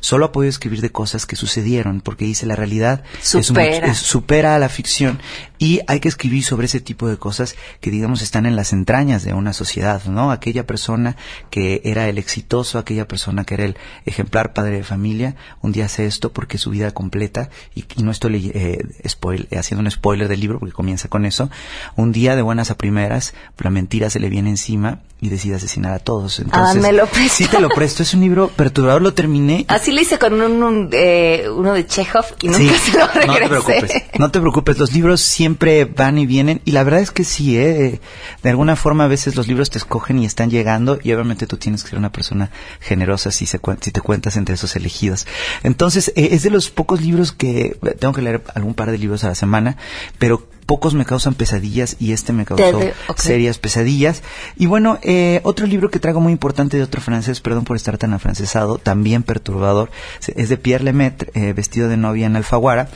[0.00, 3.02] Solo ha podido escribir de cosas que sucedieron, porque dice la realidad
[3.42, 3.86] Supera.
[3.92, 5.18] es- supera a la ficción
[5.58, 9.24] y hay que escribir sobre ese tipo de cosas que digamos están en las entrañas
[9.24, 10.30] de una sociedad, ¿no?
[10.30, 11.16] Aquella persona
[11.50, 15.86] que era el exitoso, aquella persona que era el ejemplar padre de familia, un día
[15.86, 19.90] hace esto porque su vida completa, y, y no estoy eh, spoil- eh, haciendo un
[19.90, 21.50] spoiler del libro porque comienza con eso,
[21.96, 25.94] un día de buenas a primeras, la mentira se le viene encima y decide asesinar
[25.94, 26.38] a todos.
[26.40, 27.34] Entonces, me lo presto.
[27.36, 30.62] Sí te lo presto, es un libro perturbador, lo terminé Así le hice con un,
[30.62, 33.48] un, eh, uno de Chekhov y nunca Sí, se lo no te regresé.
[33.48, 37.24] preocupes, no te preocupes, los libros siempre van y vienen y la verdad es que
[37.24, 38.00] sí, ¿eh?
[38.42, 41.56] de alguna forma a veces los libros te escogen y están llegando y obviamente tú
[41.56, 42.50] tienes que ser una persona
[42.80, 45.26] generosa si, se, si te cuentas entre esos elegidos.
[45.62, 49.24] Entonces, eh, es de los pocos libros que tengo que leer algún par de libros
[49.24, 49.78] a la semana,
[50.18, 52.80] pero pocos me causan pesadillas y este me causó
[53.16, 54.22] serias pesadillas.
[54.56, 57.96] Y bueno, eh, otro libro que traigo muy importante de otro francés, perdón por estar
[57.98, 59.90] tan afrancesado, también perturbador,
[60.34, 62.88] es de Pierre Lemaitre, eh, vestido de novia en Alfaguara.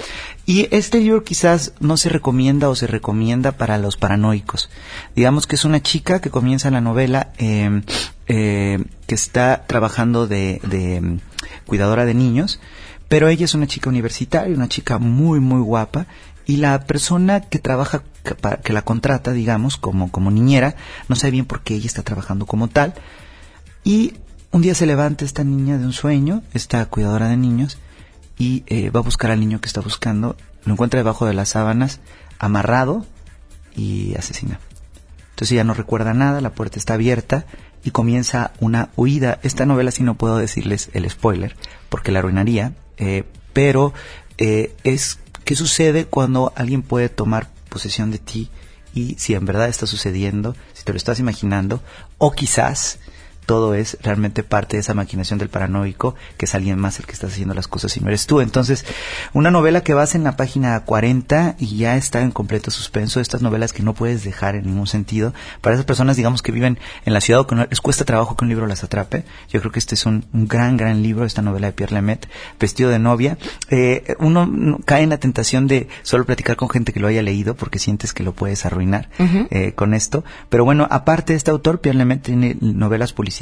[0.47, 4.69] Y este libro quizás no se recomienda o se recomienda para los paranoicos.
[5.15, 7.83] Digamos que es una chica que comienza la novela eh,
[8.27, 11.21] eh, que está trabajando de, de mm,
[11.67, 12.61] cuidadora de niños,
[13.09, 16.07] pero ella es una chica universitaria, una chica muy, muy guapa,
[16.51, 18.03] y la persona que trabaja,
[18.65, 20.75] que la contrata, digamos, como, como niñera,
[21.09, 22.93] no sabe bien por qué ella está trabajando como tal.
[23.85, 24.15] Y
[24.51, 27.79] un día se levanta esta niña de un sueño, esta cuidadora de niños,
[28.37, 31.51] y eh, va a buscar al niño que está buscando, lo encuentra debajo de las
[31.51, 32.01] sábanas,
[32.41, 33.07] amarrado
[33.77, 34.59] y asesina.
[35.29, 37.47] Entonces ella no recuerda nada, la puerta está abierta
[37.85, 39.39] y comienza una huida.
[39.45, 41.55] Esta novela sí no puedo decirles el spoiler
[41.89, 43.95] porque la arruinaría, eh, pero
[44.37, 48.51] eh, es qué sucede cuando alguien puede tomar posesión de ti
[48.95, 51.83] y si en verdad está sucediendo, si te lo estás imaginando,
[52.19, 53.01] o quizás
[53.51, 57.15] todo es realmente parte de esa maquinación del paranoico, que es alguien más el que
[57.15, 58.41] está haciendo las cosas y no eres tú.
[58.41, 58.85] Entonces,
[59.33, 63.43] una novela que vas en la página 40 y ya está en completo suspenso, estas
[63.43, 67.13] novelas que no puedes dejar en ningún sentido, para esas personas, digamos, que viven en
[67.13, 69.73] la ciudad o que no- les cuesta trabajo que un libro las atrape, yo creo
[69.73, 73.01] que este es un, un gran, gran libro, esta novela de Pierre Lemaitre, Vestido de
[73.01, 73.37] novia.
[73.69, 77.21] Eh, uno no- cae en la tentación de solo platicar con gente que lo haya
[77.23, 79.09] leído porque sientes que lo puedes arruinar
[79.51, 80.23] eh, con esto.
[80.51, 83.40] Pero bueno, aparte de este autor, Pierre Lemaitre tiene novelas policíacas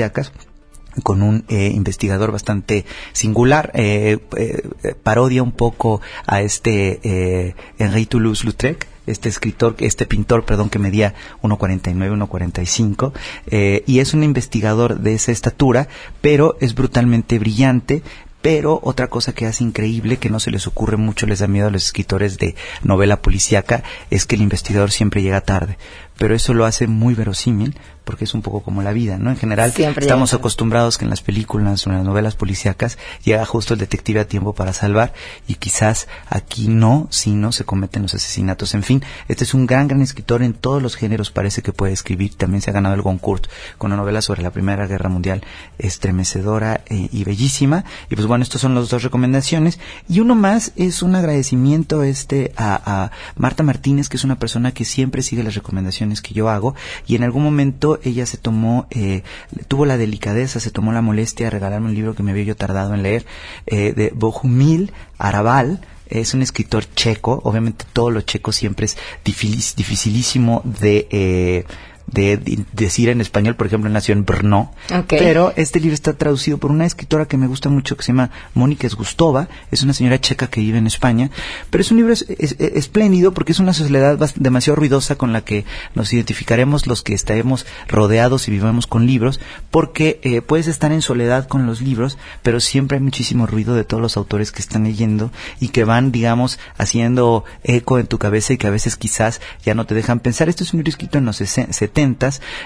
[1.02, 8.06] con un eh, investigador bastante singular, eh, eh, parodia un poco a este eh, Henri
[8.06, 13.12] Toulouse-Lautrec, este escritor, este pintor, perdón, que medía 1,49, 1,45,
[13.46, 15.88] eh, y es un investigador de esa estatura,
[16.20, 18.02] pero es brutalmente brillante,
[18.42, 21.66] pero otra cosa que hace increíble, que no se les ocurre mucho, les da miedo
[21.66, 25.76] a los escritores de novela policíaca, es que el investigador siempre llega tarde.
[26.18, 29.30] Pero eso lo hace muy verosímil, porque es un poco como la vida, ¿no?
[29.30, 30.38] En general, Siempre estamos llega.
[30.40, 34.26] acostumbrados que en las películas o en las novelas policíacas llega justo el detective a
[34.26, 35.12] tiempo para salvar,
[35.46, 38.74] y quizás aquí no, sino se cometen los asesinatos.
[38.74, 41.92] En fin, este es un gran, gran escritor en todos los géneros, parece que puede
[41.92, 42.34] escribir.
[42.34, 45.42] También se ha ganado el Goncourt con una novela sobre la Primera Guerra Mundial
[45.78, 47.84] estremecedora eh, y bellísima.
[48.10, 49.78] Y pues bueno, estos son las dos recomendaciones.
[50.08, 54.72] Y uno más es un agradecimiento este a, a Marta Martínez, que es una persona
[54.72, 56.74] que siempre sigue las recomendaciones que yo hago.
[57.06, 59.22] Y en algún momento ella se tomó, eh,
[59.68, 62.56] tuvo la delicadeza, se tomó la molestia de regalarme un libro que me había yo
[62.56, 63.26] tardado en leer,
[63.66, 70.62] eh, de Bohumil Arabal, es un escritor checo, obviamente todo lo checo siempre es dificilísimo
[70.64, 71.64] de, eh,
[72.10, 74.72] de decir en español, por ejemplo, nació en Brno.
[75.08, 78.30] Pero este libro está traducido por una escritora que me gusta mucho que se llama
[78.54, 81.30] Mónica Gustova, es una señora checa que vive en España,
[81.70, 85.42] pero es un libro es, es, espléndido porque es una sociedad demasiado ruidosa con la
[85.42, 89.40] que nos identificaremos los que estaremos rodeados y vivamos con libros,
[89.70, 93.84] porque eh, puedes estar en soledad con los libros, pero siempre hay muchísimo ruido de
[93.84, 98.52] todos los autores que están leyendo y que van, digamos, haciendo eco en tu cabeza
[98.52, 100.48] y que a veces quizás ya no te dejan pensar.
[100.48, 101.97] Esto es un libro escrito en los 70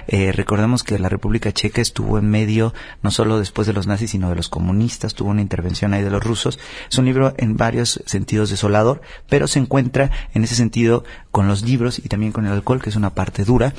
[0.09, 4.11] eh, recordemos que la República Checa estuvo en medio, no solo después de los nazis,
[4.11, 6.59] sino de los comunistas, tuvo una intervención ahí de los rusos.
[6.90, 11.62] Es un libro en varios sentidos desolador, pero se encuentra en ese sentido con los
[11.62, 13.73] libros y también con el alcohol, que es una parte dura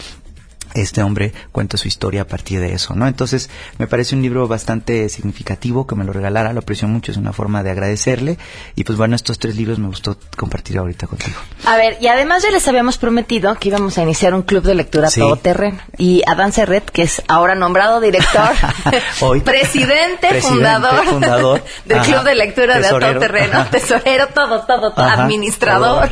[0.73, 3.07] este hombre cuenta su historia a partir de eso, ¿no?
[3.07, 7.17] Entonces, me parece un libro bastante significativo que me lo regalara, lo aprecio mucho, es
[7.17, 8.37] una forma de agradecerle.
[8.75, 11.37] Y pues bueno, estos tres libros me gustó compartir ahorita contigo.
[11.65, 14.75] A ver, y además ya les habíamos prometido que íbamos a iniciar un club de
[14.75, 15.19] lectura Sí.
[15.19, 15.79] todoterreno.
[15.97, 18.49] Y Adán Serret, que es ahora nombrado director,
[19.21, 19.39] Hoy.
[19.45, 21.63] presidente, Presidente, fundador, fundador.
[21.85, 22.11] del Ajá.
[22.11, 22.99] club de lectura Tesorero.
[23.07, 23.69] de todoterreno, Ajá.
[23.69, 25.23] tesorero, todo, todo, todo, Ajá.
[25.23, 26.09] administrador.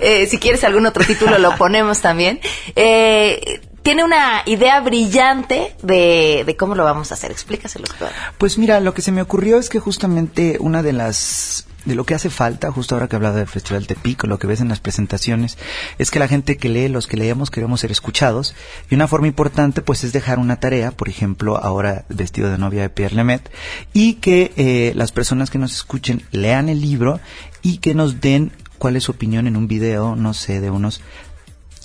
[0.00, 2.40] Eh, si quieres algún otro título lo ponemos también.
[2.76, 7.30] Eh, tiene una idea brillante de, de cómo lo vamos a hacer.
[7.30, 7.84] Explícaselo.
[7.86, 8.08] doctor.
[8.38, 12.04] Pues mira, lo que se me ocurrió es que justamente una de las de lo
[12.04, 14.80] que hace falta, justo ahora que hablaba del Festival Tepic, lo que ves en las
[14.80, 15.58] presentaciones,
[15.98, 18.54] es que la gente que lee, los que leemos, queremos ser escuchados.
[18.88, 22.80] Y una forma importante, pues, es dejar una tarea, por ejemplo, ahora vestido de novia
[22.80, 23.52] de Pierre Lemaitre,
[23.92, 27.20] y que eh, las personas que nos escuchen lean el libro
[27.60, 31.02] y que nos den cuál es su opinión en un video, no sé, de unos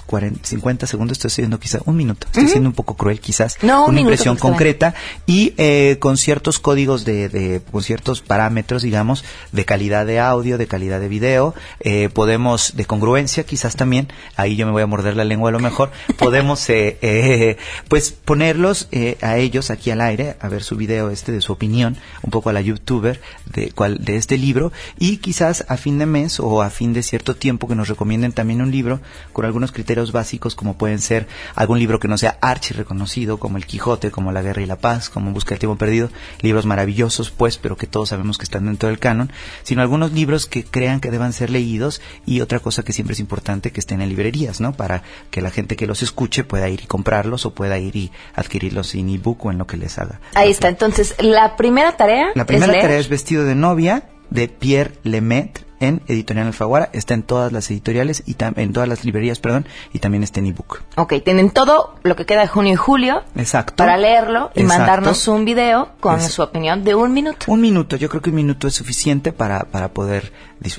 [0.09, 3.85] 40, 50 segundos, estoy haciendo quizá un minuto, estoy siendo un poco cruel quizás, No,
[3.85, 4.95] una impresión concreta.
[5.27, 10.57] Y eh, con ciertos códigos de, de- con ciertos parámetros, digamos, de calidad de audio,
[10.57, 14.87] de calidad de video, eh, podemos, de congruencia quizás también, ahí yo me voy a
[14.87, 19.91] morder la lengua a lo mejor, podemos eh, eh, pues ponerlos eh, a ellos aquí
[19.91, 23.21] al aire, a ver su video este de su opinión, un poco a la youtuber
[23.53, 24.71] de, cual, de este libro.
[24.97, 28.31] Y quizás a fin de mes o a fin de cierto tiempo que nos recomienden
[28.31, 29.01] también un libro
[29.33, 33.57] con algunos criterios básicos como pueden ser algún libro que no sea archi reconocido como
[33.57, 36.09] El Quijote, como La Guerra y la Paz, como Busca del Tiempo Perdido,
[36.41, 39.31] libros maravillosos pues, pero que todos sabemos que están dentro del canon,
[39.63, 43.19] sino algunos libros que crean que deban ser leídos y otra cosa que siempre es
[43.19, 44.73] importante que estén en librerías, ¿no?
[44.73, 48.11] Para que la gente que los escuche pueda ir y comprarlos o pueda ir y
[48.35, 50.19] adquirirlos en ebook o en lo que les haga.
[50.35, 50.69] Ahí está.
[50.69, 52.83] Entonces, la primera tarea La primera es leer.
[52.83, 56.89] tarea es Vestido de novia de Pierre Lemaitre en Editorial Alfaguara.
[56.93, 60.47] Está en todas las editoriales y en todas las librerías, perdón, y también está en
[60.47, 60.81] ebook.
[60.95, 63.75] Ok, tienen todo lo que queda de junio y julio Exacto.
[63.75, 64.79] para leerlo y Exacto.
[64.79, 67.45] mandarnos un video con su opinión de un minuto.
[67.47, 70.31] Un minuto, yo creo que un minuto es suficiente para, para poder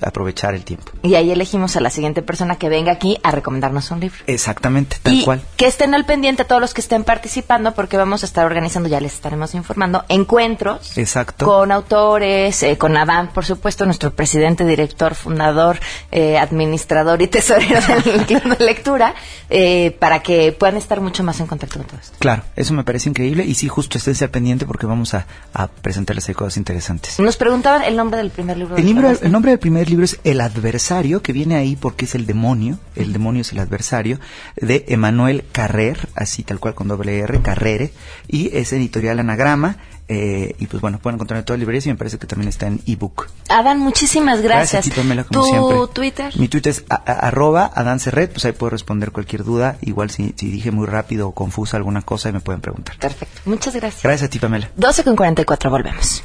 [0.02, 0.92] aprovechar el tiempo.
[1.02, 4.18] Y ahí elegimos a la siguiente persona que venga aquí a recomendarnos un libro.
[4.26, 5.42] Exactamente, tal y cual.
[5.56, 9.00] que estén al pendiente todos los que estén participando porque vamos a estar organizando, ya
[9.00, 11.44] les estaremos informando, encuentros Exacto.
[11.46, 15.78] con autores, eh, con Adán, por supuesto, nuestro presidente, director, fundador,
[16.10, 19.14] eh, administrador y tesorero del club de lectura,
[19.48, 22.16] eh, para que puedan estar mucho más en contacto con todo esto.
[22.18, 25.68] Claro, eso me parece increíble y sí, justo esténse al pendiente porque vamos a, a
[25.68, 27.18] presentarles ahí cosas interesantes.
[27.18, 28.76] Nos preguntaban el nombre del primer libro.
[28.76, 32.14] El, libro, el nombre del primer libro es El adversario, que viene ahí porque es
[32.14, 34.18] el demonio, el demonio es el adversario,
[34.56, 37.92] de Emanuel Carrer, así tal cual con doble R, Carrere,
[38.28, 39.76] y es editorial Anagrama.
[40.12, 42.48] eh, y pues bueno, pueden encontrar en todas las librerías y me parece que también
[42.48, 43.28] está en ebook.
[43.48, 44.86] Adán, muchísimas gracias.
[44.86, 45.94] Gracias, Pamela, como ¿Tu siempre.
[45.94, 46.36] Twitter?
[46.40, 49.76] Mi Twitter es a- a- arroba Adán Serret, pues ahí puedo responder cualquier duda.
[49.82, 52.96] Igual si, si dije muy rápido o confusa alguna cosa, me pueden preguntar.
[52.98, 53.40] Perfecto.
[53.44, 54.02] Muchas gracias.
[54.02, 54.68] Gracias a ti, Pamela.
[54.76, 56.24] 12 con 44, volvemos.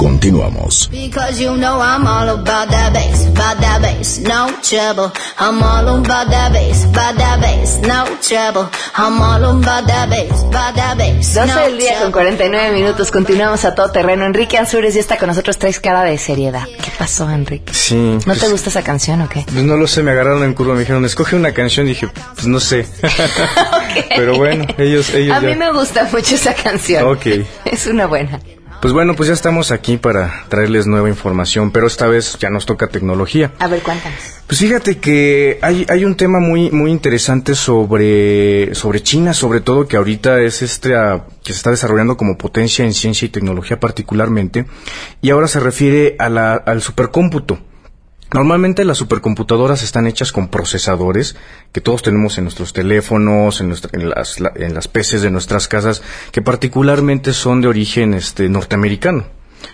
[0.00, 0.88] Continuamos.
[0.90, 5.12] Because you know I'm all about that bass, about that bass, no trouble.
[5.38, 8.70] I'm all about that bass, about that bass, no trouble.
[8.96, 13.10] I'm all about that bass, about that bass, 12 no del día con 49 minutos.
[13.10, 14.24] Continuamos a todo terreno.
[14.24, 15.58] Enrique Ansures ya está con nosotros.
[15.58, 16.64] Traes cara de seriedad.
[16.82, 17.74] ¿Qué pasó, Enrique?
[17.74, 17.94] Sí.
[17.94, 19.44] ¿No pues, te gusta esa canción o qué?
[19.52, 22.46] Pues no lo sé, me agarraron en curva, me dijeron, escoge una canción, dije, pues
[22.46, 22.86] no sé.
[24.16, 25.48] Pero bueno, ellos, ellos A ya.
[25.48, 27.06] mí me gusta mucho esa canción.
[27.06, 27.26] Ok.
[27.66, 28.40] Es una buena.
[28.80, 32.64] Pues bueno, pues ya estamos aquí para traerles nueva información, pero esta vez ya nos
[32.64, 33.52] toca tecnología.
[33.58, 34.18] A ver, cuéntanos.
[34.46, 39.86] Pues fíjate que hay, hay un tema muy, muy interesante sobre, sobre China, sobre todo
[39.86, 43.78] que ahorita es este ah, que se está desarrollando como potencia en ciencia y tecnología
[43.78, 44.64] particularmente,
[45.20, 47.58] y ahora se refiere a la, al supercómputo.
[48.32, 51.34] Normalmente las supercomputadoras están hechas con procesadores
[51.72, 55.66] que todos tenemos en nuestros teléfonos, en, nuestra- en las, la- en las de nuestras
[55.66, 59.24] casas, que particularmente son de origen este, norteamericano.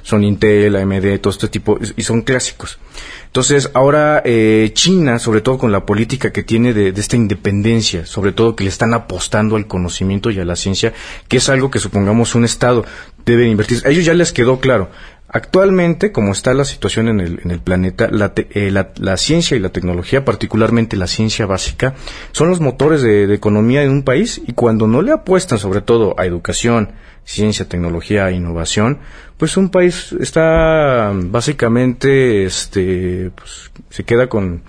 [0.03, 2.79] Son Intel, AMD, todo este tipo, y son clásicos.
[3.27, 8.05] Entonces, ahora eh, China, sobre todo con la política que tiene de, de esta independencia,
[8.07, 10.93] sobre todo que le están apostando al conocimiento y a la ciencia,
[11.29, 12.85] que es algo que supongamos un Estado
[13.25, 13.83] debe invertir.
[13.85, 14.91] A ellos ya les quedó claro.
[15.29, 19.17] Actualmente, como está la situación en el, en el planeta, la, te- eh, la- la
[19.17, 21.95] ciencia y la tecnología, particularmente la ciencia básica,
[22.33, 25.81] son los motores de, de economía de un país y cuando no le apuestan sobre
[25.81, 26.93] todo a educación,
[27.25, 28.99] ciencia, tecnología e innovación,
[29.37, 34.63] pues un país está básicamente, este, pues, se queda con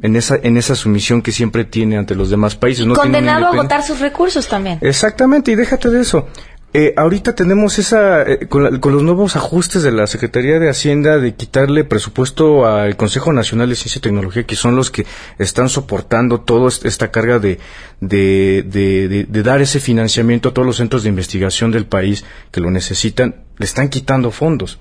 [0.00, 2.84] en esa en esa sumisión que siempre tiene ante los demás países.
[2.86, 4.78] No Condenado a agotar sus recursos también.
[4.80, 6.26] Exactamente, y déjate de eso.
[6.74, 10.70] Eh, ahorita tenemos esa, eh, con, la- con los nuevos ajustes de la Secretaría de
[10.70, 15.04] Hacienda de quitarle presupuesto al Consejo Nacional de Ciencia y Tecnología, que son los que
[15.38, 17.58] están soportando toda esta carga de,
[18.00, 22.24] de, de, de- de dar ese financiamiento a todos los centros de investigación del país
[22.50, 24.78] que lo necesitan, le están quitando fondos.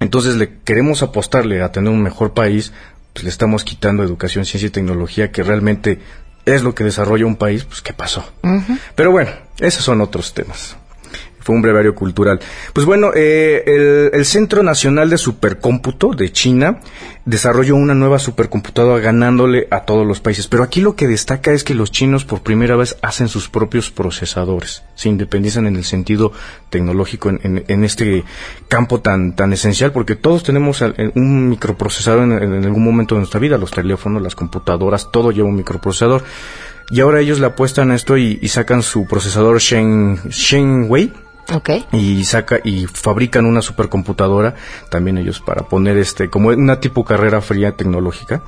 [0.00, 2.72] Entonces le queremos apostarle a tener un mejor país,
[3.12, 6.00] pues le estamos quitando educación, ciencia y tecnología, que realmente
[6.46, 8.24] es lo que desarrolla un país, pues ¿qué pasó?
[8.96, 10.76] Pero bueno, esos son otros temas.
[11.42, 12.40] Fue un brevario cultural.
[12.72, 16.78] Pues bueno, eh, el, Centro Nacional de Supercómputo de China
[17.24, 20.46] desarrolló una nueva supercomputadora ganándole a todos los países.
[20.48, 23.90] Pero aquí lo que destaca es que los chinos por primera vez hacen sus propios
[23.90, 24.82] procesadores.
[24.94, 26.32] Se independizan en el sentido
[26.70, 28.24] tecnológico en, en- en este
[28.68, 33.20] campo tan, tan esencial porque todos tenemos eh, un microprocesador en, en algún momento de
[33.20, 33.58] nuestra vida.
[33.58, 36.22] Los teléfonos, las computadoras, todo lleva un microprocesador.
[36.90, 41.10] Y ahora ellos le apuestan a esto y, y sacan su procesador Shen, Shenwei
[41.52, 41.70] Ok.
[41.92, 44.54] y saca y fabrican una supercomputadora
[44.90, 48.42] también ellos para poner este como una tipo carrera fría tecnológica.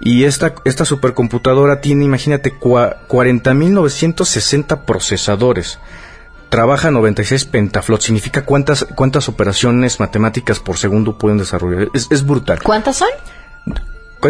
[0.00, 5.78] Y esta esta supercomputadora tiene imagínate cua- 40.960 procesadores.
[6.50, 11.88] Trabaja 96 petaflops significa cuántas cuántas operaciones matemáticas por segundo pueden desarrollar.
[11.94, 12.62] Es, es brutal.
[12.62, 13.08] ¿Cuántas son?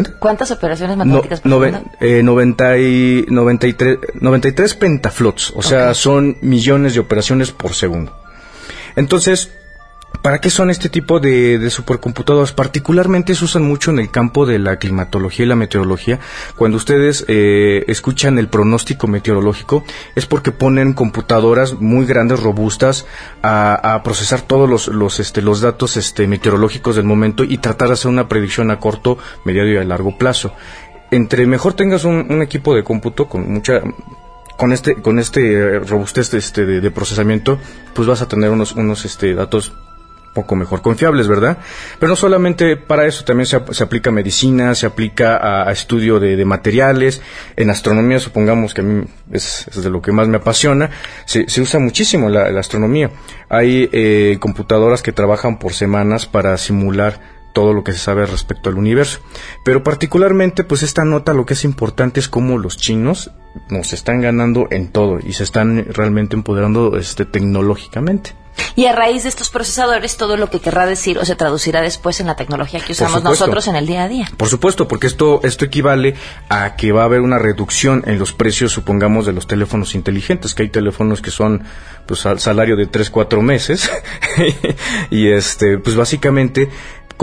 [0.02, 0.18] ¿Cuánto?
[0.18, 1.90] ¿Cuántas operaciones No, matemáticas por nove- segundo?
[2.00, 8.12] eh, 90 y 93, 93 pentaflops, o sea, son millones de operaciones por segundo.
[8.96, 9.50] Entonces,
[10.22, 12.52] ¿para qué son este tipo de, supercomputadoras?
[12.52, 16.20] Particularmente se usan mucho en el campo de la climatología y la meteorología.
[16.56, 19.84] Cuando ustedes eh, escuchan el pronóstico meteorológico,
[20.14, 23.06] es porque ponen computadoras muy grandes, robustas,
[23.42, 27.88] a, a procesar todos los, los, este, los datos este, meteorológicos del momento y tratar
[27.88, 30.52] de hacer una predicción a corto, mediano y a largo plazo.
[31.10, 33.80] Entre mejor tengas un, equipo de cómputo con mucha
[34.56, 37.58] con este con este eh, robustez este, de, de procesamiento
[37.92, 39.72] pues vas a tener unos unos este datos
[40.34, 41.58] poco mejor confiables, ¿verdad?
[41.98, 46.44] Pero no solamente para eso, también se, se aplica medicina, se aplica a, estudio de,
[46.44, 47.22] materiales,
[47.56, 50.90] en astronomía supongamos que a mí es, es de lo que más me apasiona,
[51.24, 53.10] se, se usa muchísimo la, la astronomía.
[53.48, 58.68] Hay eh, computadoras que trabajan por semanas para simular todo lo que se sabe respecto
[58.68, 59.20] al universo.
[59.64, 63.30] Pero particularmente, pues esta nota lo que es importante es cómo los chinos
[63.70, 68.32] nos están ganando en todo y se están realmente empoderando este, tecnológicamente.
[68.76, 72.20] Y a raíz de estos procesadores, todo lo que querrá decir o se traducirá después
[72.20, 74.30] en la tecnología que usamos nosotros en el día a día.
[74.36, 76.14] Por supuesto, porque esto, esto equivale
[76.48, 80.54] a que va a haber una reducción en los precios, supongamos, de los teléfonos inteligentes,
[80.54, 81.64] que hay teléfonos que son
[82.06, 83.90] pues al salario de 3, 4 meses.
[85.10, 86.68] y este, pues básicamente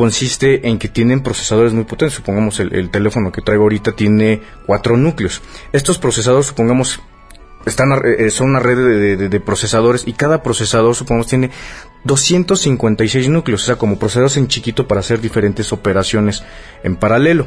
[0.01, 2.15] consiste en que tienen procesadores muy potentes.
[2.15, 5.43] Supongamos el, el teléfono que traigo ahorita tiene cuatro núcleos.
[5.73, 6.99] Estos procesadores, supongamos,
[7.67, 11.51] están, eh, son una red de, de- procesadores y cada procesador, supongamos, tiene
[12.03, 16.43] 256 núcleos, o sea, como procesadores en chiquito para hacer diferentes operaciones
[16.81, 17.45] en paralelo.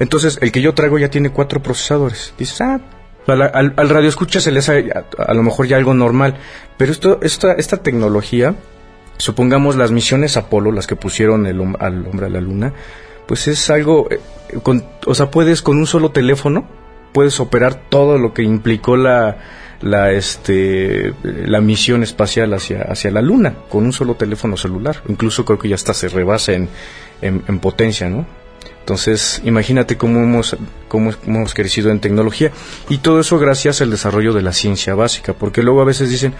[0.00, 2.34] Entonces, el que yo traigo ya tiene cuatro procesadores.
[2.36, 2.80] Dices, ah,
[3.28, 6.38] al, al, radio escucha se le hace a, a lo mejor ya algo normal.
[6.76, 8.56] Pero esto, esta, esta tecnología,
[9.18, 12.72] supongamos las misiones Apolo, las que pusieron el, al hombre a la luna,
[13.26, 14.18] pues es algo, eh,
[14.62, 16.66] con- o sea, puedes con un solo teléfono,
[17.12, 19.36] puedes operar todo lo que implicó la,
[19.82, 25.02] la, este, la misión espacial hacia, hacia la luna, con un solo teléfono celular.
[25.08, 26.68] Incluso creo que ya hasta se rebasa en,
[27.20, 28.26] en, en potencia, ¿no?
[28.80, 30.56] Entonces, imagínate cómo hemos,
[30.88, 32.50] cómo hemos crecido en tecnología.
[32.88, 36.32] Y todo eso gracias al desarrollo de la ciencia básica, porque luego a veces dicen,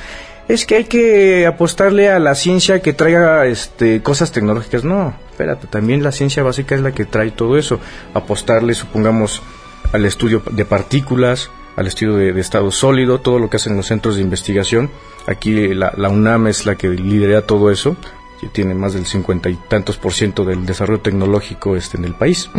[0.49, 4.83] es que hay que apostarle a la ciencia que traiga este, cosas tecnológicas.
[4.83, 7.79] No, espérate, también la ciencia básica es la que trae todo eso.
[8.15, 9.43] Apostarle, supongamos,
[9.93, 14.17] al estudio de partículas, al estudio de, estado sólido, todo lo que hacen los centros
[14.17, 14.91] de investigación.
[15.27, 17.97] Aquí la, la UNAM es la que lidera todo eso,
[18.41, 22.15] que tiene más del cincuenta y tantos por ciento del desarrollo tecnológico este, en el
[22.15, 22.51] país.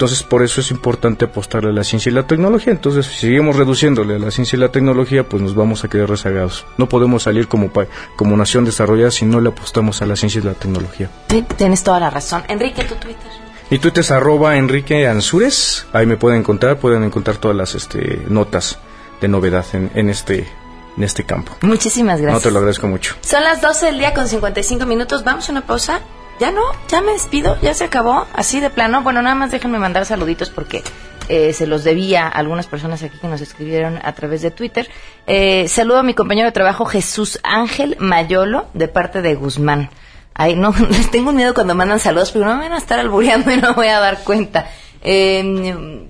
[0.00, 2.72] Entonces, por eso es importante apostarle a la ciencia y la tecnología.
[2.72, 6.08] Entonces, si seguimos reduciéndole a la ciencia y la tecnología, pues nos vamos a quedar
[6.08, 6.64] rezagados.
[6.78, 7.70] No podemos salir como,
[8.16, 11.10] como nación desarrollada si no le apostamos a la ciencia y la tecnología.
[11.28, 12.42] Sí, tienes toda la razón.
[12.48, 13.30] Enrique, tu Twitter.
[13.68, 15.84] Mi Twitter es arroba Enrique Ansures.
[15.92, 18.78] Ahí me pueden encontrar, pueden encontrar todas las este, notas
[19.20, 20.48] de novedad en, en este,
[20.96, 21.52] en este campo.
[21.60, 22.42] Muchísimas No gracias.
[22.44, 23.16] te lo agradezco mucho.
[23.20, 25.24] Son las 12 del día con 55 minutos.
[25.24, 26.00] Vamos a una pausa.
[26.40, 28.26] Ya no, ya me despido, ya se acabó.
[28.32, 29.02] Así de plano.
[29.02, 30.82] Bueno, nada más déjenme mandar saluditos porque
[31.28, 34.88] eh, se los debía a algunas personas aquí que nos escribieron a través de Twitter.
[35.26, 39.90] Eh, saludo a mi compañero de trabajo Jesús Ángel Mayolo de parte de Guzmán.
[40.32, 43.52] Ay, no, les tengo miedo cuando mandan saludos, pero no me van a estar albureando
[43.52, 44.66] y no voy a dar cuenta.
[45.02, 46.08] Eh,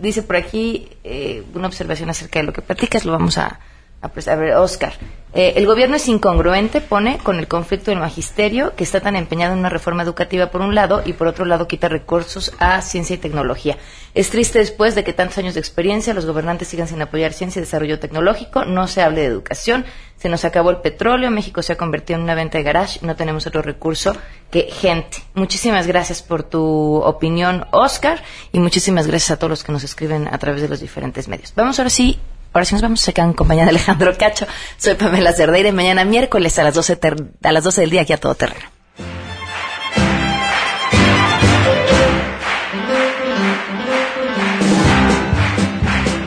[0.00, 3.60] dice por aquí eh, una observación acerca de lo que platicas, lo vamos a,
[4.06, 4.94] a, pres- a ver, Oscar.
[5.34, 9.52] Eh, el gobierno es incongruente, pone, con el conflicto del magisterio, que está tan empeñado
[9.52, 13.14] en una reforma educativa por un lado y por otro lado quita recursos a ciencia
[13.14, 13.76] y tecnología.
[14.14, 17.60] Es triste después de que tantos años de experiencia los gobernantes sigan sin apoyar ciencia
[17.60, 19.84] y desarrollo tecnológico, no se hable de educación,
[20.16, 23.14] se nos acabó el petróleo, México se ha convertido en una venta de garage, no
[23.14, 24.16] tenemos otro recurso
[24.50, 25.18] que gente.
[25.34, 30.28] Muchísimas gracias por tu opinión, Oscar, y muchísimas gracias a todos los que nos escriben
[30.32, 31.52] a través de los diferentes medios.
[31.54, 32.18] Vamos ahora sí
[32.56, 34.46] Ahora sí nos vamos, se quedan en compañía de Alejandro Cacho.
[34.78, 38.00] Soy Pamela Cerdeira y mañana miércoles a las 12, ter- a las 12 del día
[38.00, 38.64] aquí a todo terreno.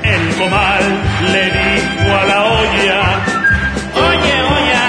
[0.04, 0.84] El comal
[1.32, 3.02] le dijo a la olla,
[4.08, 4.86] oye, olla,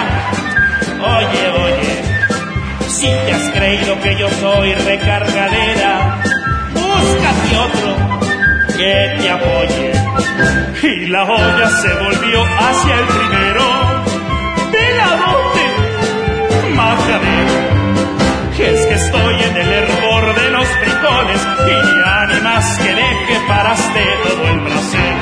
[1.16, 2.02] oye, oye,
[2.88, 6.22] si te has creído que yo soy recargadera,
[6.72, 9.89] búscate otro que te apoye.
[10.82, 13.64] Y la olla se volvió hacia el primero,
[14.72, 15.66] peladote,
[16.74, 17.70] majadero.
[18.58, 23.40] Es que estoy en el hervor de los frijoles y ya ni más que deje
[23.48, 25.20] paraste todo el placer.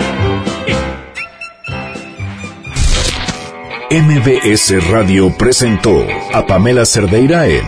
[3.91, 7.65] MBS Radio presentó a Pamela Cerdeira en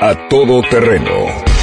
[0.00, 1.47] A Todo Terreno.